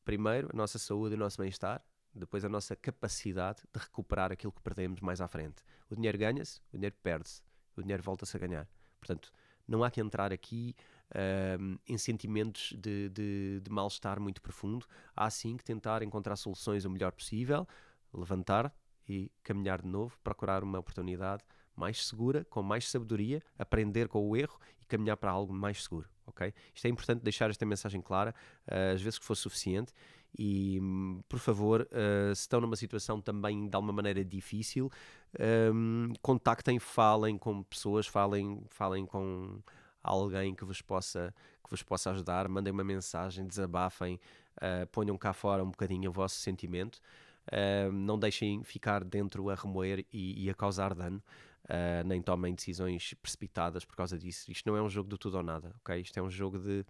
[0.04, 1.82] primeiro, a nossa saúde e o nosso bem-estar,
[2.18, 5.62] depois a nossa capacidade de recuperar aquilo que perdemos mais à frente.
[5.90, 7.42] O dinheiro ganha-se, o dinheiro perde-se,
[7.76, 8.68] o dinheiro volta-se a ganhar.
[9.00, 9.32] Portanto,
[9.66, 10.74] não há que entrar aqui
[11.86, 14.86] em sentimentos de, de, de mal-estar muito profundo.
[15.14, 17.66] Há sim que tentar encontrar soluções o melhor possível,
[18.12, 18.74] levantar
[19.08, 21.44] e caminhar de novo, procurar uma oportunidade
[21.74, 26.08] mais segura, com mais sabedoria, aprender com o erro e caminhar para algo mais seguro,
[26.26, 26.52] ok?
[26.74, 28.34] Isto é importante deixar esta mensagem clara,
[28.68, 29.92] uh, às vezes que for suficiente,
[30.38, 30.80] e,
[31.28, 34.90] por favor, uh, se estão numa situação também de alguma maneira difícil,
[35.38, 39.60] um, ehm, contactem, falem com pessoas, falem, falem com
[40.02, 44.18] alguém que vos possa, que vos possa ajudar, mandem uma mensagem, desabafem,
[44.56, 47.00] uh, ponham cá fora um bocadinho o vosso sentimento.
[47.48, 51.22] Uh, não deixem ficar dentro a remoer e, e a causar dano.
[51.64, 54.50] Uh, nem tomem decisões precipitadas por causa disso.
[54.50, 56.00] Isto não é um jogo de tudo ou nada, ok?
[56.00, 56.84] Isto é um jogo de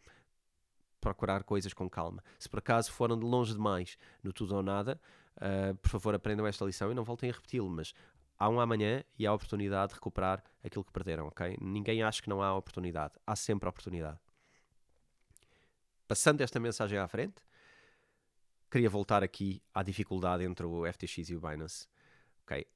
[1.03, 2.23] procurar coisas com calma.
[2.39, 4.99] Se por acaso foram de longe demais no tudo ou nada,
[5.37, 7.93] uh, por favor aprendam esta lição e não voltem a repeti-lo, mas
[8.39, 11.59] há um amanhã e há oportunidade de recuperar aquilo que perderam, ok?
[11.61, 14.19] Ninguém acha que não há oportunidade, há sempre oportunidade.
[16.07, 17.43] Passando esta mensagem à frente,
[18.71, 21.89] queria voltar aqui à dificuldade entre o FTX e o Binance.
[22.45, 22.67] Ok.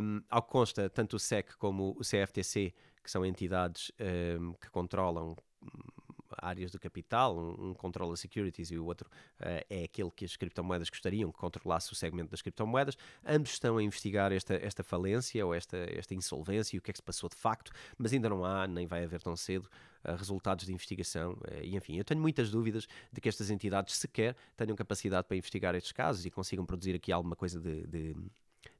[0.00, 3.92] Um, ao que consta, tanto o SEC como o CFTC, que são entidades
[4.40, 5.36] um, que controlam
[6.38, 9.08] áreas do capital, um, um controla securities e o outro
[9.40, 12.96] uh, é aquele que as criptomoedas gostariam que controlasse o segmento das criptomoedas.
[13.26, 16.92] Ambos estão a investigar esta, esta falência ou esta, esta insolvência e o que é
[16.92, 19.68] que se passou de facto, mas ainda não há, nem vai haver tão cedo,
[20.04, 21.32] uh, resultados de investigação.
[21.32, 25.36] Uh, e enfim, eu tenho muitas dúvidas de que estas entidades sequer tenham capacidade para
[25.36, 28.16] investigar estes casos e consigam produzir aqui alguma coisa de, de,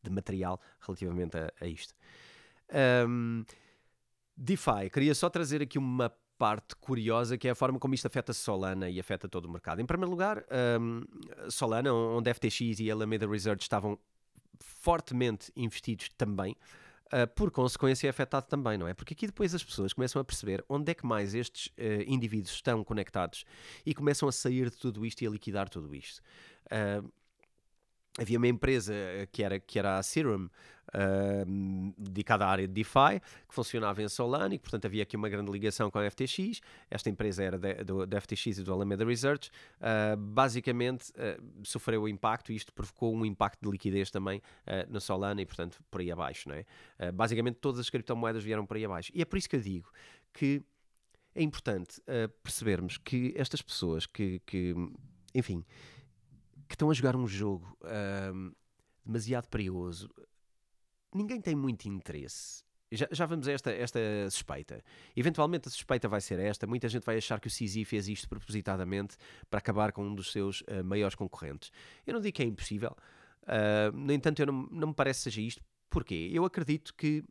[0.02, 1.94] de material relativamente a, a isto.
[3.06, 3.44] Um,
[4.36, 6.12] DeFi, queria só trazer aqui uma
[6.42, 9.80] parte curiosa que é a forma como isto afeta Solana e afeta todo o mercado.
[9.80, 10.44] Em primeiro lugar,
[10.80, 11.04] um,
[11.48, 13.96] Solana, onde FTX e Alameda Research estavam
[14.58, 16.56] fortemente investidos também,
[17.12, 18.92] uh, por consequência é afetado também, não é?
[18.92, 22.54] Porque aqui depois as pessoas começam a perceber onde é que mais estes uh, indivíduos
[22.54, 23.44] estão conectados
[23.86, 26.20] e começam a sair de tudo isto e a liquidar tudo isto.
[26.66, 27.08] Uh,
[28.18, 30.48] havia uma empresa eh, que era, que era a Serum,
[30.94, 35.28] uh, dedicada à área de DeFi, que funcionava em Solana e portanto, havia aqui uma
[35.28, 36.60] grande ligação com a FTX.
[36.90, 39.50] Esta empresa era da FTX e do Alameda Research.
[39.80, 44.92] Uh, basicamente, uh, sofreu o impacto e isto provocou um impacto de liquidez também uh,
[44.92, 46.48] na Solana e, portanto, por aí abaixo.
[46.48, 46.64] Não é?
[47.12, 49.10] basicamente, todas as criptomoedas vieram por aí abaixo.
[49.14, 49.90] E é por isso que eu digo
[50.32, 50.62] que
[51.34, 52.00] é importante
[52.42, 54.74] percebermos que estas pessoas que, que
[55.34, 55.64] enfim,
[56.72, 57.76] que estão a jogar um jogo
[59.04, 60.08] demasiado perigoso.
[61.14, 62.64] Ninguém tem muito interesse.
[62.90, 63.98] Já, já vamos a esta, esta
[64.30, 64.82] suspeita.
[65.14, 66.66] Eventualmente a suspeita vai ser esta.
[66.66, 69.16] Muita gente vai achar que o CZ fez isto propositadamente
[69.50, 71.70] para acabar com um dos seus uh, maiores concorrentes.
[72.06, 72.96] Eu não digo que é impossível.
[73.42, 75.62] Uh, no entanto, eu não, não me parece que seja isto.
[75.90, 76.30] Porquê?
[76.32, 77.22] Eu acredito que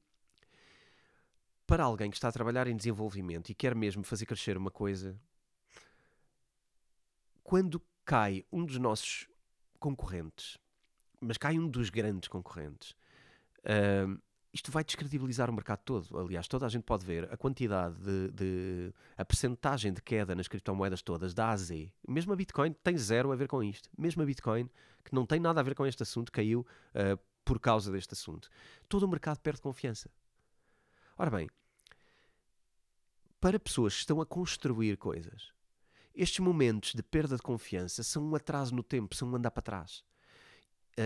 [1.65, 5.19] para alguém que está a trabalhar em desenvolvimento e quer mesmo fazer crescer uma coisa,
[7.43, 9.30] quando cai um dos nossos
[9.81, 10.57] concorrentes,
[11.19, 12.91] mas cai um dos grandes concorrentes,
[13.65, 14.21] uh,
[14.53, 16.17] isto vai descredibilizar o mercado todo.
[16.17, 20.47] Aliás, toda a gente pode ver a quantidade de, de a percentagem de queda nas
[20.47, 21.71] criptomoedas todas da AZ.
[22.07, 23.89] Mesmo a Bitcoin tem zero a ver com isto.
[23.97, 24.69] Mesmo a Bitcoin,
[25.05, 26.65] que não tem nada a ver com este assunto, caiu
[26.95, 28.49] uh, por causa deste assunto.
[28.89, 30.11] Todo o mercado perde confiança.
[31.17, 31.49] Ora bem,
[33.39, 35.53] para pessoas que estão a construir coisas,
[36.15, 39.61] estes momentos de perda de confiança são um atraso no tempo, são um andar para
[39.61, 40.03] trás.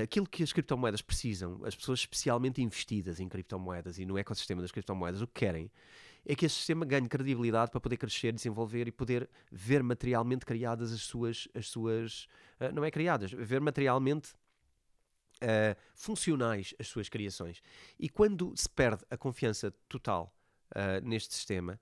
[0.03, 4.71] aquilo que as criptomoedas precisam, as pessoas especialmente investidas em criptomoedas e no ecossistema das
[4.71, 5.71] criptomoedas, o que querem
[6.25, 10.91] é que esse sistema ganhe credibilidade para poder crescer, desenvolver e poder ver materialmente criadas
[10.91, 12.27] as suas, as suas
[12.59, 14.33] uh, não é criadas, ver materialmente
[15.43, 17.61] uh, funcionais as suas criações.
[17.99, 20.35] E quando se perde a confiança total
[20.71, 21.79] uh, neste sistema,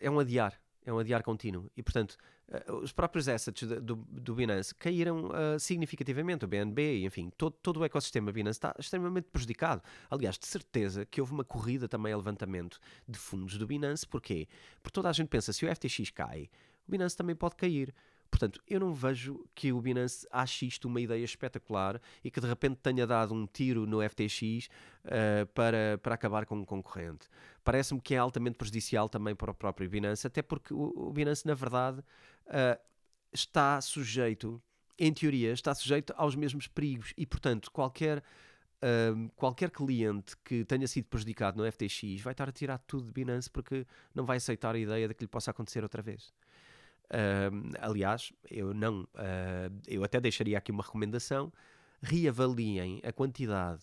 [0.00, 1.70] é um adiar, é um adiar contínuo.
[1.76, 2.16] E portanto,
[2.48, 7.80] Uh, os próprios assets do, do Binance caíram uh, significativamente, o BNB, enfim, todo, todo
[7.80, 9.82] o ecossistema Binance está extremamente prejudicado.
[10.08, 12.78] Aliás, de certeza que houve uma corrida também a levantamento
[13.08, 14.46] de fundos do Binance, porquê?
[14.80, 16.48] Porque toda a gente pensa, se o FTX cai,
[16.86, 17.92] o Binance também pode cair.
[18.30, 22.46] Portanto, eu não vejo que o Binance ache isto uma ideia espetacular e que de
[22.46, 24.68] repente tenha dado um tiro no FTX uh,
[25.04, 27.28] eh, para, para acabar com um concorrente.
[27.64, 31.46] Parece-me que é altamente prejudicial também para o próprio Binance, até porque o, o Binance,
[31.46, 32.80] na verdade, uh,
[33.32, 34.62] está sujeito,
[34.98, 38.22] em teoria, está sujeito aos mesmos perigos e, portanto, qualquer.
[38.76, 43.12] Uh, qualquer cliente que tenha sido prejudicado no FTX vai estar a tirar tudo de
[43.12, 46.30] Binance porque não vai aceitar a ideia de que lhe possa acontecer outra vez.
[47.06, 51.52] Uh, aliás, eu não, uh, eu até deixaria aqui uma recomendação:
[52.02, 53.82] reavaliem a quantidade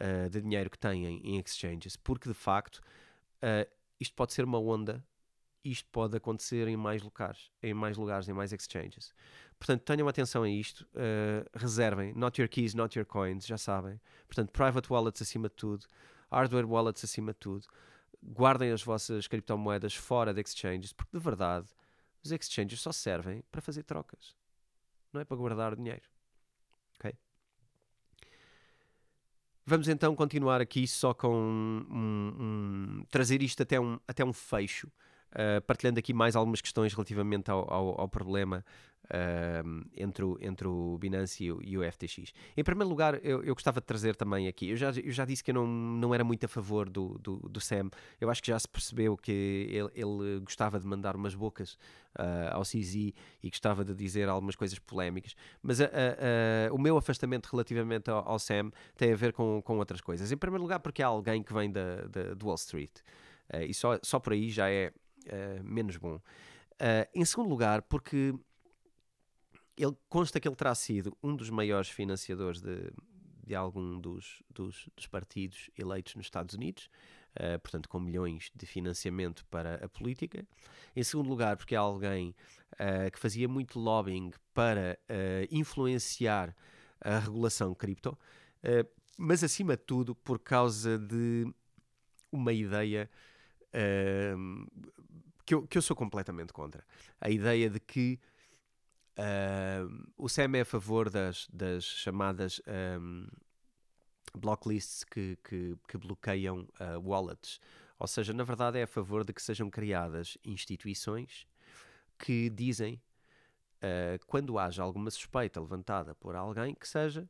[0.00, 2.80] uh, de dinheiro que têm em exchanges, porque de facto
[3.98, 5.02] isto pode ser uma onda,
[5.64, 9.14] isto pode acontecer em mais lugares, em mais lugares, em mais exchanges.
[9.58, 10.86] Portanto, tenham atenção a isto,
[11.54, 13.98] reservem, not your keys, not your coins, já sabem.
[14.26, 15.86] Portanto, private wallets acima de tudo,
[16.30, 17.66] hardware wallets acima de tudo.
[18.22, 21.66] Guardem as vossas criptomoedas fora de exchanges, porque de verdade
[22.22, 24.34] os exchanges só servem para fazer trocas,
[25.12, 26.02] não é para guardar dinheiro.
[26.98, 27.14] Ok?
[29.64, 32.36] Vamos então continuar aqui só com um,
[33.00, 34.90] um, trazer isto até um, até um fecho,
[35.32, 38.64] uh, partilhando aqui mais algumas questões relativamente ao, ao, ao problema
[39.06, 42.32] uh, entre, o, entre o Binance e o, e o FTX.
[42.56, 45.42] Em primeiro lugar, eu, eu, gostava de trazer também aqui, eu já, eu já disse
[45.42, 48.48] que eu não, não era muito a favor do, do, do Sam, eu acho que
[48.48, 51.74] já se percebeu que ele, ele gostava de mandar umas bocas
[52.18, 52.94] uh, ao CZ
[53.42, 55.78] e gostava de dizer algumas coisas polémicas, mas
[56.72, 60.30] o meu afastamento relativamente ao, ao, Sam tem a ver com, com outras coisas.
[60.30, 62.90] Em primeiro lugar, porque é alguém que vem da, da, Wall Street.
[63.52, 64.92] Uh, e só, só por aí já é
[65.30, 66.16] uh, menos bom.
[66.16, 68.34] Uh, em segundo lugar, porque
[69.76, 72.92] ele consta que ele terá sido um dos maiores financiadores de,
[73.46, 76.90] de algum dos, dos, dos partidos eleitos nos Estados Unidos,
[77.36, 80.46] uh, portanto, com milhões de financiamento para a política.
[80.94, 82.34] Em segundo lugar, porque é alguém
[82.74, 86.54] uh, que fazia muito lobbying para uh, influenciar
[87.00, 88.16] a regulação cripto,
[89.16, 91.50] mas acima de tudo por causa de
[92.30, 93.10] uma ideia
[95.50, 96.84] que, eu, que eu sou completamente contra.
[97.20, 98.20] A ideia de que
[99.18, 102.58] Uh, o SEM é a favor das, das chamadas
[102.98, 103.26] um,
[104.34, 107.60] blocklists que, que, que bloqueiam uh, wallets.
[107.98, 111.46] Ou seja, na verdade é a favor de que sejam criadas instituições
[112.18, 113.02] que dizem
[113.82, 117.28] uh, quando haja alguma suspeita levantada por alguém que seja,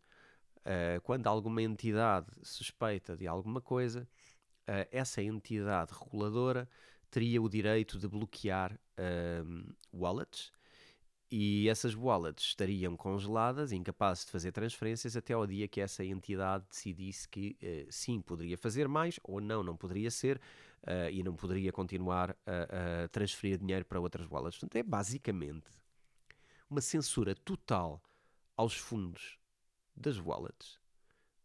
[0.59, 4.07] uh, quando alguma entidade suspeita de alguma coisa,
[4.93, 6.69] essa entidade reguladora
[7.11, 8.79] teria o direito de bloquear
[9.93, 10.53] wallets
[11.31, 16.65] e essas wallets estariam congeladas, incapazes de fazer transferências até ao dia que essa entidade
[16.69, 20.39] decidisse que uh, sim, poderia fazer mais ou não, não poderia ser
[20.83, 24.59] uh, e não poderia continuar a, a, transferir dinheiro para outras wallets.
[24.59, 25.71] Portanto, é basicamente
[26.69, 28.03] uma censura total
[28.57, 29.39] aos fundos
[29.95, 30.81] das wallets,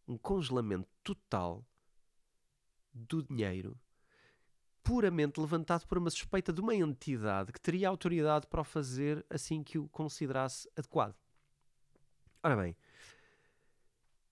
[0.08, 1.64] um congelamento total
[2.92, 3.78] do dinheiro
[4.86, 9.64] puramente levantado por uma suspeita de uma entidade que teria autoridade para o fazer assim
[9.64, 11.16] que o considerasse adequado.
[12.40, 12.76] Ora bem,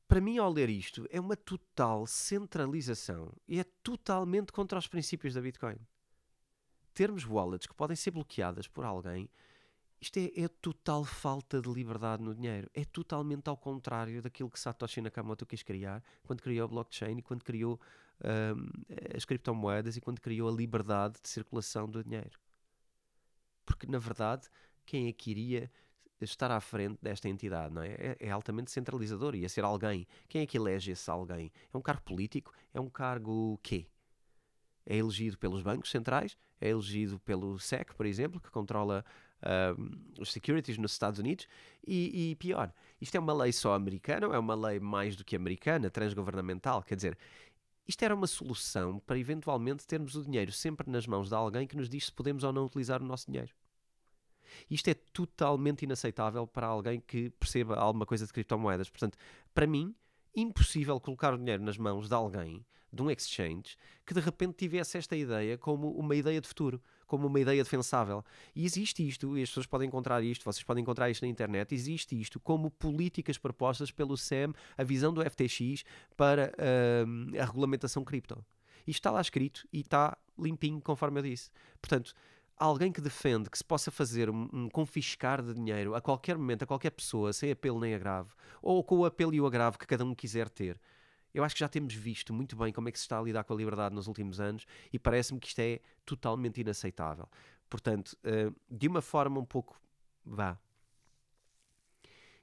[0.07, 5.35] para mim, ao ler isto, é uma total centralização e é totalmente contra os princípios
[5.35, 5.77] da Bitcoin.
[6.95, 9.29] Termos wallets que podem ser bloqueadas por alguém,
[10.05, 12.71] isto é, é total falta de liberdade no dinheiro.
[12.75, 17.23] É totalmente ao contrário daquilo que Satoshi Nakamoto quis criar quando criou o blockchain e
[17.23, 17.81] quando criou
[19.15, 22.39] as criptomoedas e quando criou a liberdade de circulação do dinheiro.
[23.65, 24.49] Porque, na verdade,
[24.85, 25.71] quem é que iria
[26.21, 27.93] estar à frente desta entidade, não é?
[27.93, 30.07] É, é altamente centralizador, ia ser alguém.
[30.29, 31.51] Quem é que elege esse alguém?
[31.73, 32.53] É um cargo político?
[32.73, 33.87] É um cargo quê?
[34.87, 36.37] É elegido pelos bancos centrais?
[36.61, 39.05] É elegido pelo SEC, por exemplo, que controla
[40.19, 41.47] os securities nos Estados Unidos?
[41.87, 45.25] E, e, pior, isto é uma lei só americana ou é uma lei mais do
[45.25, 46.83] que americana, transgovernamental?
[46.83, 47.19] Quer dizer,
[47.87, 51.77] isto era uma solução para eventualmente termos o dinheiro sempre nas mãos de alguém que
[51.77, 53.53] nos diz se podemos ou não utilizar o nosso dinheiro.
[54.71, 58.89] Isto é totalmente inaceitável para alguém que perceba alguma coisa de criptomoedas.
[58.89, 59.19] Portanto,
[59.53, 59.95] para mim,
[60.35, 63.77] impossível colocar o dinheiro nas mãos de alguém, de um exchange,
[64.07, 68.25] que de repente tivesse esta ideia como uma ideia de futuro, como uma ideia defensável.
[68.55, 71.75] E existe isto, e as pessoas podem encontrar isto, vocês podem encontrar isto na internet,
[71.75, 75.85] existe isto como políticas propostas pelo SEM, a visão do FTX
[76.17, 78.45] para uh, a regulamentação cripto.
[78.87, 81.51] Isto está lá escrito e está limpinho, conforme eu disse.
[81.81, 82.15] Portanto,
[82.57, 86.63] alguém que defende que se possa fazer um, um, confiscar de dinheiro a qualquer momento,
[86.63, 89.87] a qualquer pessoa, sem apelo nem agravo, ou com o apelo e o agravo que
[89.87, 90.81] cada um quiser ter.
[91.35, 93.43] Eu acho que já temos visto muito bem como é que se está a lidar
[93.43, 97.29] com a liberdade nos últimos anos e parece-me que isto é totalmente inaceitável.
[97.69, 99.77] Portanto, uh, de uma forma um pouco.
[100.25, 100.57] vá.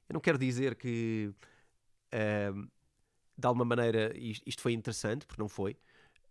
[0.10, 1.34] Eu não quero dizer que.
[2.14, 2.70] Uh,
[3.38, 5.78] de alguma maneira isto, foi interessante, porque não foi.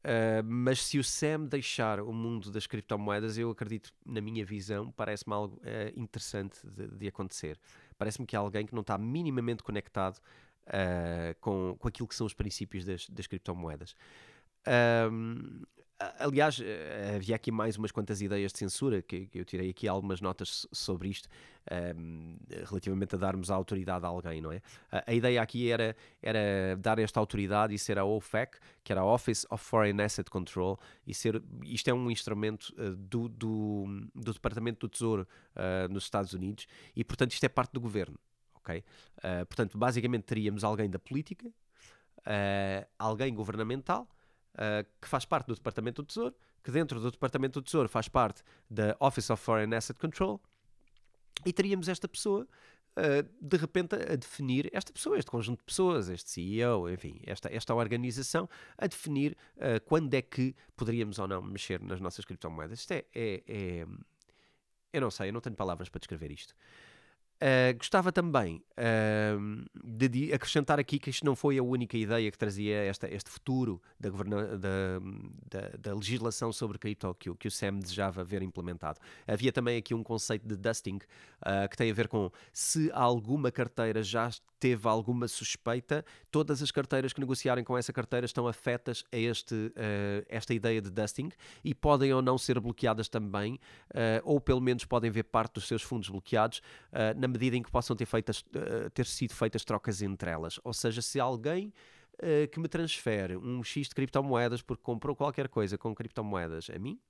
[0.05, 4.93] Uh, mas se o Sam deixar o mundo das criptomoedas, eu acredito, na minha visão,
[4.93, 7.59] parece-me algo uh, interessante de, de acontecer.
[7.99, 10.21] Parece-me que é alguém que não está minimamente conectado
[10.71, 13.95] uh, com, com aquilo que são os princípios das, das criptomoedas.
[16.19, 20.23] Aliás, eh, havia aqui mais umas quantas ideias de censura, que, eu tirei aqui algumas
[20.23, 21.29] notas sobre isto,
[21.95, 24.63] um, relativamente a darmos a autoridade a alguém, não é?
[24.91, 29.05] A, ideia aqui era, era dar esta autoridade e ser a OFAC, que era a
[29.05, 34.33] Office of Foreign Asset Control, e ser, isto é um instrumento uh, do, do, do,
[34.33, 36.67] Departamento do Tesouro uh, nos Estados Unidos,
[36.97, 38.19] e portanto isto é parte do governo,
[38.63, 38.85] ok?
[39.19, 41.51] Uh, portanto, basicamente teríamos alguém da política,
[42.99, 44.07] alguém governamental,
[44.55, 48.09] uh, que faz parte do Departamento do Tesouro, que dentro do Departamento do Tesouro faz
[48.09, 50.41] parte da Office of Foreign Asset Control,
[51.45, 52.47] e teríamos esta pessoa
[52.91, 57.49] Uh, de repente a definir esta pessoa, este conjunto de pessoas, este CEO, enfim, esta,
[57.49, 62.81] esta organização, a definir uh, quando é que poderíamos ou não mexer nas nossas criptomoedas.
[62.81, 63.87] Isto é, é, é,
[64.93, 66.53] Eu não sei, eu não tenho palavras para descrever isto.
[67.41, 72.37] Uh, gostava também uh, de acrescentar aqui que isto não foi a única ideia que
[72.37, 74.99] trazia esta, este futuro da, da,
[75.49, 79.01] da, da, legislação sobre cripto que, que o SEM desejava ver implementado.
[79.27, 83.51] Havia também aqui um conceito de dusting uh, que tem a ver com se alguma
[83.51, 84.29] carteira já
[84.59, 89.73] teve alguma suspeita, todas as carteiras que negociarem com essa carteira estão afetas a este,
[90.29, 91.31] esta ideia de dusting
[91.65, 93.59] e podem ou não ser bloqueadas também,
[94.23, 96.61] ou pelo menos podem ver parte dos seus fundos bloqueados
[97.17, 100.61] na medida em que possam ter, feitas, uh, ter sido feitas trocas entre elas.
[100.65, 101.73] Ou seja, se alguém
[102.17, 106.79] uh, que me transfere um X de criptomoedas porque comprou qualquer coisa com criptomoedas a
[106.79, 107.01] mim,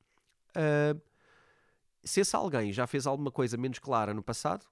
[0.51, 1.01] uh,
[2.05, 4.67] se esse alguém já fez alguma coisa menos clara no passado,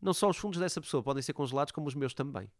[0.00, 2.50] não só os fundos dessa pessoa podem ser congelados, como os meus também.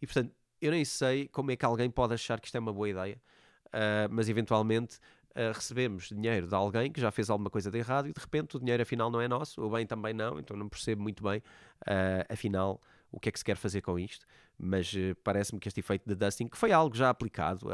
[0.00, 2.72] E portanto, eu nem sei como é que alguém pode achar que isto é uma
[2.72, 3.20] boa ideia,
[3.66, 4.98] uh, mas eventualmente
[5.36, 8.56] uh, recebemos dinheiro de alguém que já fez alguma coisa de errado e de repente
[8.56, 11.38] o dinheiro afinal não é nosso, o bem também não, então não percebo muito bem,
[11.38, 12.80] uh, afinal,
[13.10, 14.26] o que é que se quer fazer com isto.
[14.56, 17.66] Mas uh, parece-me que este efeito de dusting, que foi algo já aplicado,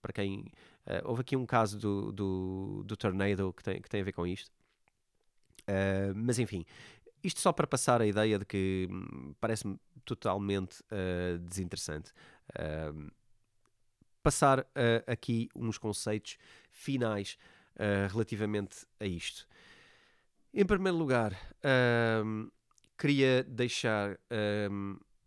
[0.00, 0.46] para quem.
[1.04, 4.26] houve aqui um caso do, do, do Tornado que tem, que tem a ver com
[4.26, 4.50] isto.
[6.14, 6.64] mas enfim,
[7.22, 10.84] isto só para passar a ideia de que hum, parece-me totalmente
[11.40, 12.12] desinteressante.
[12.50, 13.10] Uh,
[14.22, 14.64] passar uh,
[15.06, 16.36] aqui uns conceitos
[16.70, 17.36] finais
[17.76, 19.46] uh, relativamente a isto.
[20.52, 22.50] Em primeiro lugar, uh,
[22.98, 24.18] queria deixar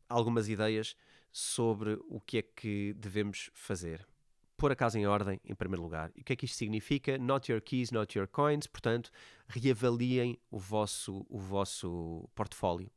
[0.08, 0.96] algumas ideias
[1.32, 4.06] sobre o que é que devemos fazer.
[4.56, 6.12] Pôr a casa em ordem, em primeiro lugar.
[6.16, 7.18] E o que é que isto significa?
[7.18, 8.68] Not your keys, not your coins.
[8.68, 9.10] Portanto,
[9.48, 12.92] reavaliem o vosso, o vosso portfólio.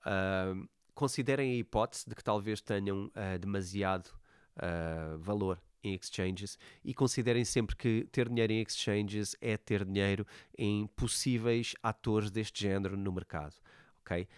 [0.00, 4.10] Uh, considerem a hipótese de que talvez tenham uh, demasiado
[4.56, 10.26] uh, valor em exchanges e considerem sempre que ter dinheiro em exchanges é ter dinheiro
[10.56, 13.54] em possíveis atores deste género no mercado,
[14.00, 14.28] ok?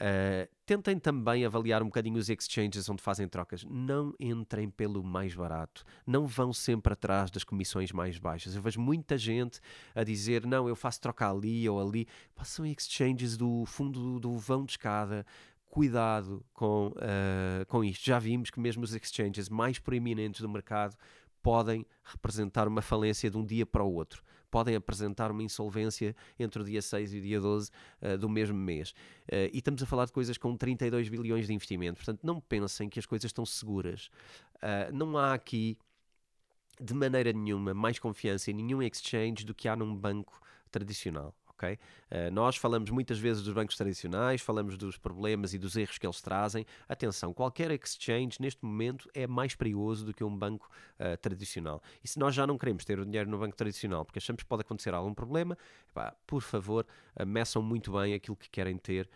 [0.00, 3.66] Uh, tentem também avaliar um bocadinho os exchanges onde fazem trocas.
[3.68, 5.84] Não entrem pelo mais barato.
[6.06, 8.54] Não vão sempre atrás das comissões mais baixas.
[8.54, 9.60] Eu vejo muita gente
[9.94, 12.08] a dizer: não, eu faço troca ali ou ali.
[12.34, 15.26] Passam exchanges do fundo do vão de escada
[15.70, 18.04] cuidado com, uh, com isto.
[18.04, 20.96] Já vimos que mesmo os exchanges mais proeminentes do mercado
[21.42, 24.22] podem representar uma falência de um dia para o outro.
[24.50, 28.28] Podem apresentar uma insolvência entre o dia 6 e o dia 12 uh, eh, do
[28.28, 28.90] mesmo mês.
[28.90, 31.98] Uh, e estamos a falar de coisas com 32 bilhões de investimento.
[31.98, 34.10] Portanto, não pensem que as coisas estão seguras.
[34.92, 35.78] Não há aqui,
[36.78, 40.38] de maneira nenhuma, mais confiança em nenhum exchange do que há num banco
[40.70, 41.78] tradicional ok?
[42.10, 46.06] Uh, nós falamos muitas vezes dos bancos tradicionais, falamos dos problemas e dos erros que
[46.06, 46.64] eles trazem.
[46.88, 51.82] Atenção, qualquer exchange neste momento é mais perigoso do que um banco uh, tradicional.
[52.02, 54.48] E se nós já não queremos ter o dinheiro no banco tradicional porque achamos que
[54.48, 55.56] pode acontecer algum problema,
[56.26, 56.86] por favor,
[57.18, 59.08] uh, meçam muito bem aquilo que querem ter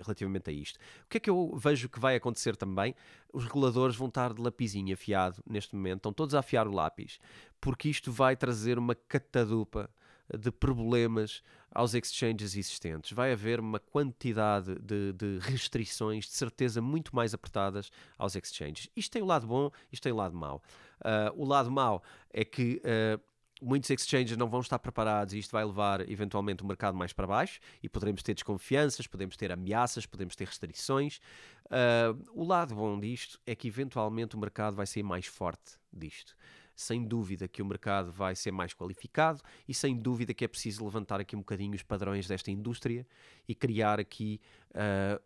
[0.00, 0.76] relativamente a isto.
[0.76, 2.94] O que é que eu vejo que vai acontecer também?
[3.32, 7.18] Os reguladores vão estar de lapizinho afiado neste momento, estão todos a afiar o lápis,
[7.60, 9.90] porque isto vai trazer uma catadupa
[10.38, 11.42] de problemas
[11.74, 13.12] aos exchanges existentes.
[13.12, 18.88] Vai haver uma quantidade de, de, restrições, de certeza, muito mais apertadas aos exchanges.
[18.96, 20.62] Isto tem o lado bom, isto tem o lado mau.
[21.00, 23.20] Uh, o lado mau é que uh,
[23.60, 27.26] muitos exchanges não vão estar preparados e isto vai levar eventualmente o mercado mais para
[27.26, 31.18] baixo e poderemos ter desconfianças, podemos ter ameaças, podemos ter restrições.
[31.66, 36.36] Uh, o lado bom disto é que eventualmente o mercado vai ser mais forte disto
[36.74, 40.84] sem dúvida que o mercado vai ser mais qualificado e sem dúvida que é preciso
[40.84, 43.06] levantar aqui um bocadinho os padrões desta indústria
[43.48, 45.22] e criar aqui uh,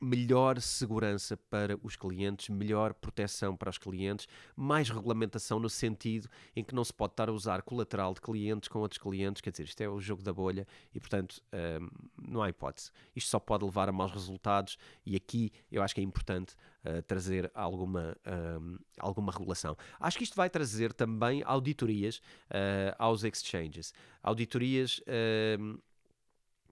[0.00, 4.26] melhor segurança para os clientes, melhor proteção para os clientes,
[4.56, 8.68] mais regulamentação no sentido em que não se pode estar a usar colateral de clientes
[8.68, 11.88] com outros clientes, quer dizer, isto é o jogo da bolha e, portanto, um,
[12.28, 12.90] não há hipótese.
[13.14, 17.02] Isto só pode levar a maus resultados e aqui eu acho que é importante uh,
[17.02, 18.16] trazer alguma,
[18.60, 19.76] um, alguma regulação.
[19.98, 22.18] Acho que isto vai trazer também auditorias
[22.50, 23.92] uh, aos exchanges.
[24.22, 25.00] Auditorias.
[25.00, 25.78] Uh,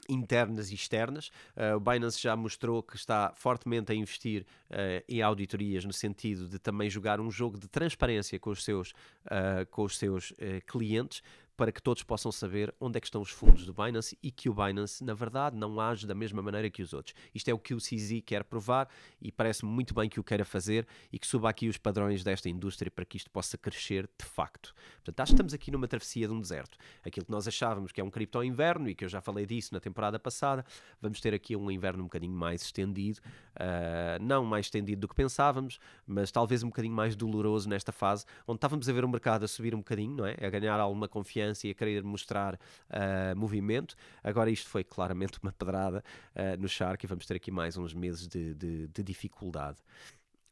[0.09, 1.29] internas e externas.
[1.57, 6.49] Uh, o Binance já mostrou que está fortemente a investir uh, em auditorias no sentido
[6.49, 8.91] de também jogar um jogo de transparência com os seus,
[9.27, 10.33] uh, com os seus
[10.67, 11.23] clientes
[11.59, 14.49] para que todos possam saber onde é que estão os fundos do Binance e que
[14.49, 17.17] o Binance, na verdade, não age da mesma maneira que os outros.
[17.35, 18.89] Isto é o que o CZ quer provar
[19.21, 22.49] e parece-me muito bem que o queira fazer e que suba aqui os padrões desta
[22.49, 24.73] indústria para que isto possa crescer de facto.
[24.99, 26.79] Portanto, acho que estamos aqui numa travessia de um deserto.
[27.05, 29.75] Aquilo que nós achávamos que é um cripto inverno e que eu já falei disso
[29.75, 30.65] na temporada passada,
[31.03, 33.19] vamos ter aqui um inverno um bocadinho mais estendido,
[33.57, 38.25] uh, não mais estendido do que pensávamos, mas talvez um bocadinho mais doloroso nesta fase,
[38.47, 40.37] onde estávamos a ver o mercado a subir um bocadinho, não é?
[40.41, 43.95] A ganhar alguma confiança e a querer mostrar uh, movimento.
[44.23, 46.03] Agora, isto foi claramente uma pedrada
[46.35, 49.79] uh, no Shark e vamos ter aqui mais uns meses de, de, de dificuldade.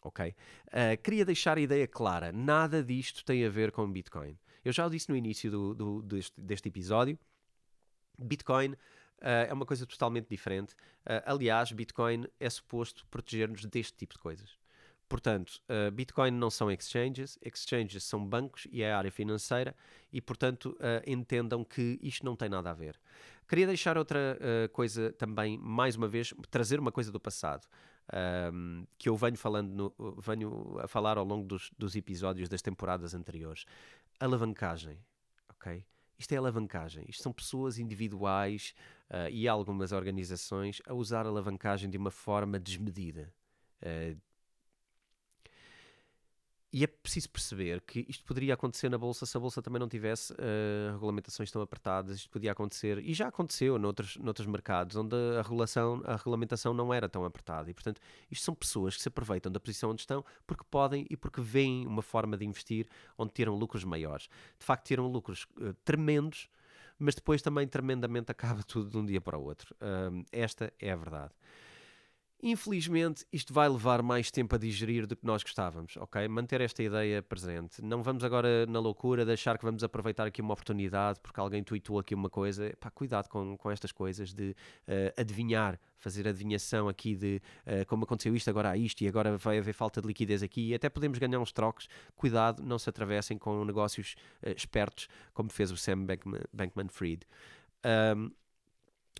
[0.03, 0.35] Ok?
[0.69, 4.39] Uh, queria deixar a ideia clara: nada disto tem a ver com Bitcoin.
[4.65, 7.19] Eu já o disse no início do, do deste, deste, episódio.
[8.19, 8.75] Bitcoin
[9.19, 10.75] Uh, é uma coisa totalmente diferente.
[11.05, 14.59] Uh, aliás, Bitcoin é suposto proteger-nos deste tipo de coisas.
[15.09, 19.75] Portanto, uh, Bitcoin não são exchanges, exchanges são bancos e é a área financeira,
[20.13, 22.99] e portanto uh, entendam que isto não tem nada a ver.
[23.47, 27.69] Queria deixar outra uh, coisa também, mais uma vez, trazer uma coisa do passado,
[28.53, 32.61] um, que eu venho falando, no, venho a falar ao longo dos, dos, episódios das
[32.61, 33.65] temporadas anteriores.
[34.19, 34.99] Alavancagem,
[35.49, 35.85] ok?
[36.19, 37.05] Isto é alavancagem.
[37.09, 38.75] Isto são pessoas individuais
[39.31, 43.31] e algumas organizações a usar alavancagem de uma forma desmedida.
[43.83, 44.19] Uh,
[46.73, 49.89] e é preciso perceber que isto poderia acontecer na Bolsa se a Bolsa também não
[49.89, 52.17] tivesse uh, regulamentações tão apertadas.
[52.17, 57.09] Isto podia acontecer, e já aconteceu noutros, noutros mercados, onde a, a regulamentação não era
[57.09, 57.71] tão apertada.
[57.71, 58.01] E, portanto,
[58.31, 61.87] isto são pessoas que se aproveitam da posição onde estão porque podem e porque veem
[61.87, 64.29] uma forma de investir onde tiram lucros maiores.
[64.59, 66.49] De facto, tiram lucros uh, tremendos,
[66.99, 69.75] mas depois também tremendamente acaba tudo de um dia para o outro.
[69.77, 71.33] Uh, esta é a verdade.
[72.43, 76.29] Infelizmente, isto vai levar mais tempo a digerir do que nós gostávamos, ok?
[76.29, 77.81] Manter esta ideia presente.
[77.81, 81.65] Não vamos agora na loucura de achar que vamos aproveitar aqui uma oportunidade porque alguém
[81.65, 82.77] tweetou aqui uma coisa.
[82.79, 88.05] Pá, cuidado com, com estas coisas de uh, adivinhar, fazer adivinhação aqui de uh, como
[88.05, 90.91] aconteceu isto, agora há isto e agora vai haver falta de liquidez aqui e até
[90.91, 91.89] podemos ganhar uns trocos.
[92.15, 96.05] Cuidado, não se atravessem com negócios uh, espertos como fez o Sam
[96.53, 97.25] Bankman-Fried.
[98.15, 98.31] Um,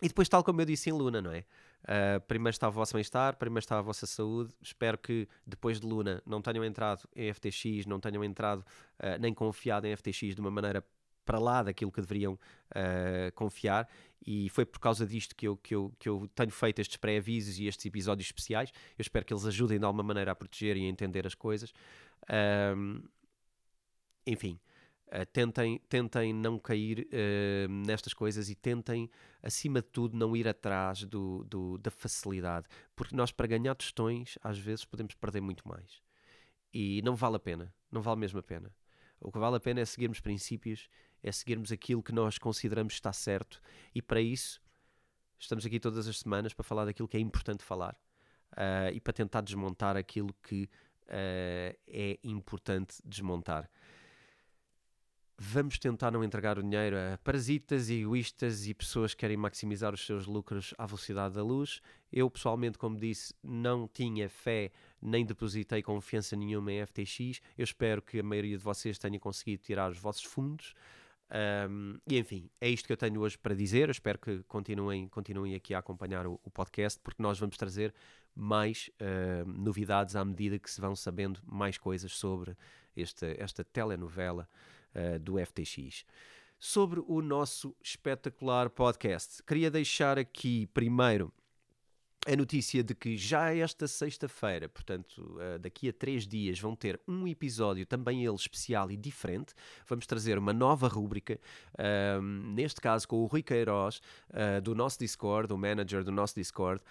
[0.03, 1.45] e depois, tal como eu disse em Luna, não é?
[1.87, 4.53] Uh, primeiro está o vosso bem-estar, primeiro está a vossa saúde.
[4.61, 9.33] Espero que depois de Luna não tenham entrado em FTX, não tenham entrado uh, nem
[9.33, 10.85] confiado em FTX de uma maneira
[11.25, 13.89] para lá daquilo que deveriam uh, confiar.
[14.25, 17.59] E foi por causa disto que eu, que eu, que eu tenho feito estes pré-avisos
[17.61, 18.73] e estes episódios especiais.
[18.99, 21.73] Eu espero que eles ajudem de alguma maneira a proteger e a entender as coisas.
[24.27, 24.59] enfim.
[25.09, 29.09] Uh, tentem, tentem não cair uh, nestas coisas e tentem,
[29.41, 32.67] acima de tudo, não ir atrás do, do, da facilidade.
[32.95, 36.03] Porque nós, para ganhar tostões, às vezes podemos perder muito mais.
[36.75, 37.73] E não vale a pena.
[37.91, 38.75] Não vale mesmo a pena.
[39.21, 40.89] O que vale a pena é seguirmos princípios,
[41.23, 43.61] é seguirmos aquilo que nós consideramos está certo.
[43.95, 44.61] E para isso,
[45.39, 47.97] estamos aqui todas as semanas para falar daquilo que é importante falar
[48.53, 50.69] uh, e para tentar desmontar aquilo que
[51.09, 53.71] é importante desmontar.
[55.39, 60.05] Vamos tentar não entregar o dinheiro a parasitas, egoístas e pessoas que querem maximizar os
[60.05, 61.81] seus lucros à velocidade da luz.
[62.13, 67.41] Eu, pessoalmente, como disse, não tinha fé nem depositei confiança nenhuma em FTX.
[67.57, 70.75] Eu espero que a maioria de vocês tenha conseguido tirar os vossos fundos.
[71.69, 73.89] Um, e enfim, é isto que eu tenho hoje para dizer.
[73.89, 77.95] Eu espero que continuem, continuem aqui a acompanhar o, o podcast, porque nós vamos trazer
[78.35, 82.57] mais uh, novidades à medida que se vão sabendo mais coisas sobre
[82.97, 84.49] esta, esta telenovela
[84.97, 86.05] uh, do FTX.
[86.59, 91.33] Sobre o nosso espetacular podcast, queria deixar aqui primeiro
[92.27, 97.01] a notícia de que já esta sexta-feira, portanto, uh, daqui a três dias, vão ter
[97.07, 99.55] um episódio também ele especial e diferente.
[99.87, 101.39] Vamos trazer uma nova rúbrica,
[101.75, 106.35] uh, neste caso com o Rui Queiroz, uh, do nosso Discord, o manager do nosso
[106.35, 106.83] Discord,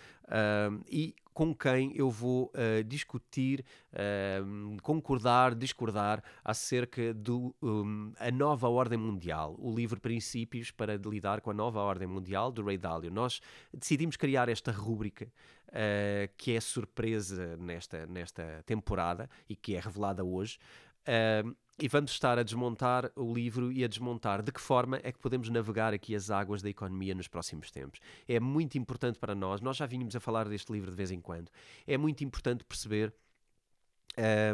[0.90, 8.70] e com quem eu vou uh, discutir, uh, concordar, discordar acerca da um, a nova
[8.70, 13.12] ordem mundial, o livro Princípios para lidar com a nova ordem mundial do Ray Dalio.
[13.12, 13.42] Nós
[13.74, 15.26] decidimos criar esta rúbrica
[15.68, 20.58] uh, que é surpresa nesta, nesta temporada e que é revelada hoje.
[21.02, 25.12] Uh, e vamos estar a desmontar o livro e a desmontar de que forma é
[25.12, 28.00] que podemos navegar aqui as águas da economia nos próximos tempos.
[28.28, 31.20] É muito importante para nós, nós já vínhamos a falar deste livro de vez em
[31.20, 31.52] quando,
[31.86, 33.14] é muito importante perceber.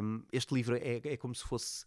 [0.02, 1.86] Um, este livro é, é, como se fosse,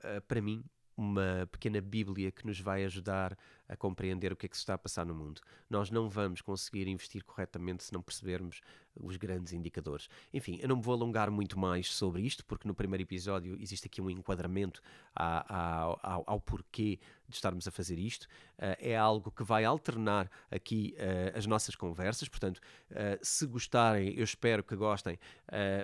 [0.00, 0.64] uh, para mim,
[0.96, 3.38] uma pequena Bíblia que nos vai ajudar
[3.70, 5.40] a compreender o que é que se está a passar no mundo.
[5.68, 8.60] Nós não vamos conseguir investir corretamente se não percebermos
[8.96, 10.08] os grandes indicadores.
[10.34, 13.86] Enfim, eu não me vou alongar muito mais sobre isto, porque no primeiro episódio existe
[13.86, 14.82] aqui um enquadramento
[15.14, 16.98] ao, ao, ao porquê
[17.28, 18.24] de estarmos a fazer isto.
[18.58, 22.58] Uh, é algo que vai alternar aqui uh, as nossas conversas, portanto,
[22.90, 25.18] uh, se gostarem, eu espero que gostem,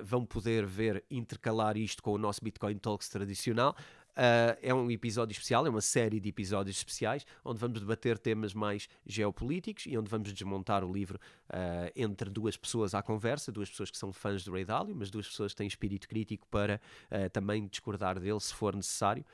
[0.04, 3.76] vão poder ver intercalar isto com o nosso Bitcoin Talks tradicional.
[4.16, 8.54] Uh, é um episódio especial, é uma série de episódios especiais, onde vamos debater temas
[8.54, 13.68] mais geopolíticos e onde vamos desmontar o livro uh, entre duas pessoas à conversa, duas
[13.68, 16.80] pessoas que são fãs do Ray Dalio, mas duas pessoas que têm espírito crítico para
[17.10, 19.24] uh, também discordar dele se for necessário.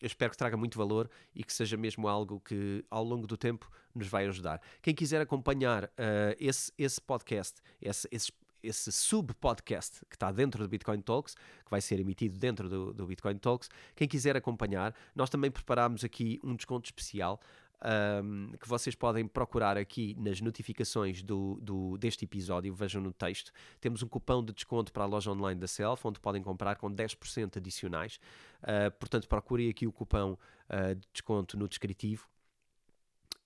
[0.00, 3.36] eu espero que traga muito valor e que seja mesmo algo que ao longo do
[3.36, 4.62] tempo nos vai ajudar.
[4.80, 5.90] Quem quiser acompanhar
[6.38, 8.30] esse, esse podcast, esse, esses
[8.64, 13.06] esse sub-podcast que está dentro do Bitcoin Talks, que vai ser emitido dentro do, do
[13.06, 13.68] Bitcoin Talks.
[13.94, 17.40] Quem quiser acompanhar, nós também preparámos aqui um desconto especial.
[17.86, 23.52] Um, que vocês podem procurar aqui nas notificações do, do, deste episódio, vejam no texto.
[23.78, 26.90] Temos um cupão de desconto para a loja online da Self, onde podem comprar com
[26.90, 28.18] 10% adicionais.
[28.62, 30.38] Uh, portanto, procurem aqui o cupão
[30.70, 32.26] uh, de desconto no descritivo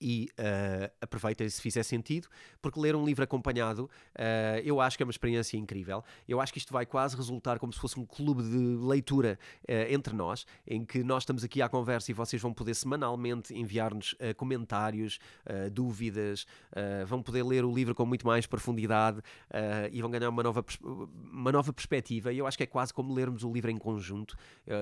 [0.01, 2.29] e uh, aproveitem se fizer sentido,
[2.61, 6.05] porque ler um livro acompanhado uh, eu acho que é uma experiência incrível.
[6.29, 9.93] Eu acho que isto vai quase resultar como se fosse um clube de leitura uh,
[9.93, 14.15] entre nós, em que nós estamos aqui à conversa e vocês vão poder semanalmente enviar-nos
[14.37, 15.19] comentários,
[15.73, 16.47] dúvidas,
[17.07, 19.21] vão poder ler o livro com muito mais profundidade
[19.93, 22.33] e vão ganhar uma nova, uma nova perspectiva.
[22.33, 24.37] E eu acho que é quase como lermos o livro em conjunto.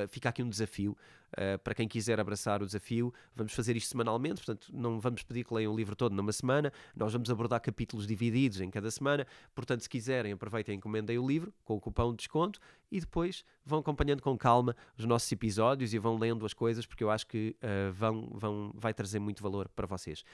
[0.09, 0.97] fica aqui um desafio.
[1.33, 5.45] Uh, para quem quiser abraçar o desafio, vamos fazer isto semanalmente, portanto, não vamos pedir
[5.45, 9.27] que leiam o livro todo numa semana, nós vamos abordar capítulos divididos em cada semana,
[9.55, 12.61] portanto, se quiserem, aproveitem e encomendem o livro com o cupom de desconto
[12.91, 17.03] e depois vão acompanhando com calma os nossos episódios e vão lendo as coisas, porque
[17.03, 20.25] eu acho que uh, vão, vão, vai trazer muito valor para vocês.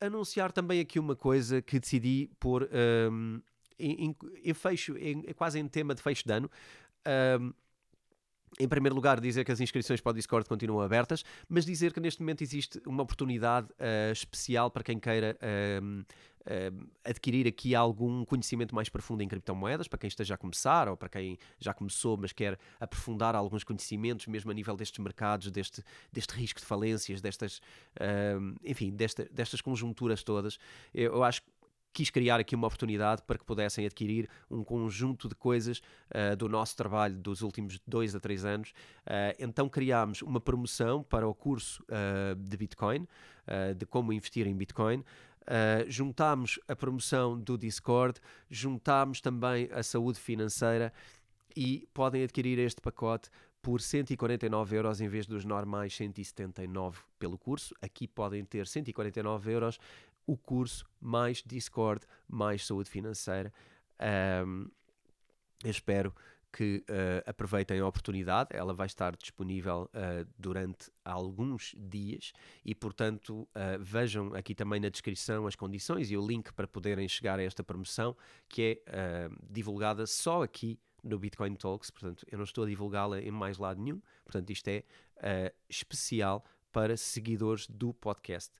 [0.00, 2.68] Anunciar também aqui uma coisa que decidi pôr
[3.10, 3.40] um,
[3.78, 6.50] em, em, em, fecho, em, quase em tema de fecho de ano.
[7.40, 7.52] Um,
[8.58, 12.00] em primeiro lugar, dizer que as inscrições para o Discord continuam abertas, mas dizer que
[12.00, 18.24] neste momento existe uma oportunidade uh, especial para quem queira uh, uh, adquirir aqui algum
[18.24, 22.16] conhecimento mais profundo em criptomoedas, para quem esteja a começar ou para quem já começou,
[22.16, 25.82] mas quer aprofundar alguns conhecimentos, mesmo a nível destes mercados, deste,
[26.12, 27.60] deste risco de falências, destas,
[28.62, 30.58] enfim, desta, destas conjunturas todas.
[30.92, 31.48] Eu, eu acho que
[31.92, 36.48] quis criar aqui uma oportunidade para que pudessem adquirir um conjunto de coisas uh, do
[36.48, 38.70] nosso trabalho dos últimos dois a três anos.
[39.06, 43.06] Uh, então criámos uma promoção para o curso uh, de Bitcoin,
[43.76, 45.02] de como investir em Bitcoin.
[45.88, 50.92] juntámos a promoção do Discord, juntámos também a saúde financeira
[51.56, 53.28] e podem adquirir este pacote
[53.62, 57.74] por 149 euros em vez dos normais 179 pelo curso.
[57.80, 59.78] Aqui podem ter 149 euros
[60.26, 63.52] o curso, mais Discord, mais saúde financeira.
[64.44, 64.70] Um,
[65.64, 66.14] eu espero
[66.52, 68.50] que uh, aproveitem a oportunidade.
[68.52, 72.32] Ela vai estar disponível uh, durante alguns dias
[72.64, 77.08] e, portanto, uh, vejam aqui também na descrição as condições e o link para poderem
[77.08, 78.14] chegar a esta promoção
[78.48, 83.30] que é divulgada só aqui no Bitcoin Talks, portanto, eu não estou a divulgá-la em
[83.30, 84.84] mais lado nenhum, portanto, isto é
[85.68, 88.52] especial para seguidores do podcast.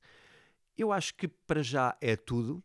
[0.82, 2.60] Eu acho que para já é tudo.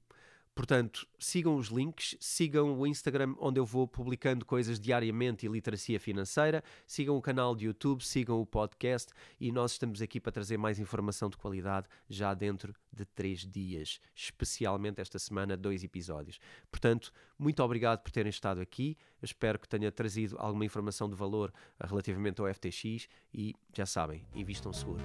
[0.55, 5.99] Portanto, sigam os links, sigam o Instagram onde eu vou publicando coisas diariamente e literacia
[5.99, 10.57] financeira, sigam o canal de YouTube, sigam o podcast e nós estamos aqui para trazer
[10.57, 16.39] mais informação de qualidade já dentro de três dias, especialmente esta semana, dois episódios.
[16.71, 21.15] Portanto, muito obrigado por terem estado aqui, eu espero que tenha trazido alguma informação de
[21.15, 25.03] valor relativamente ao FTX e já sabem, invistam seguro.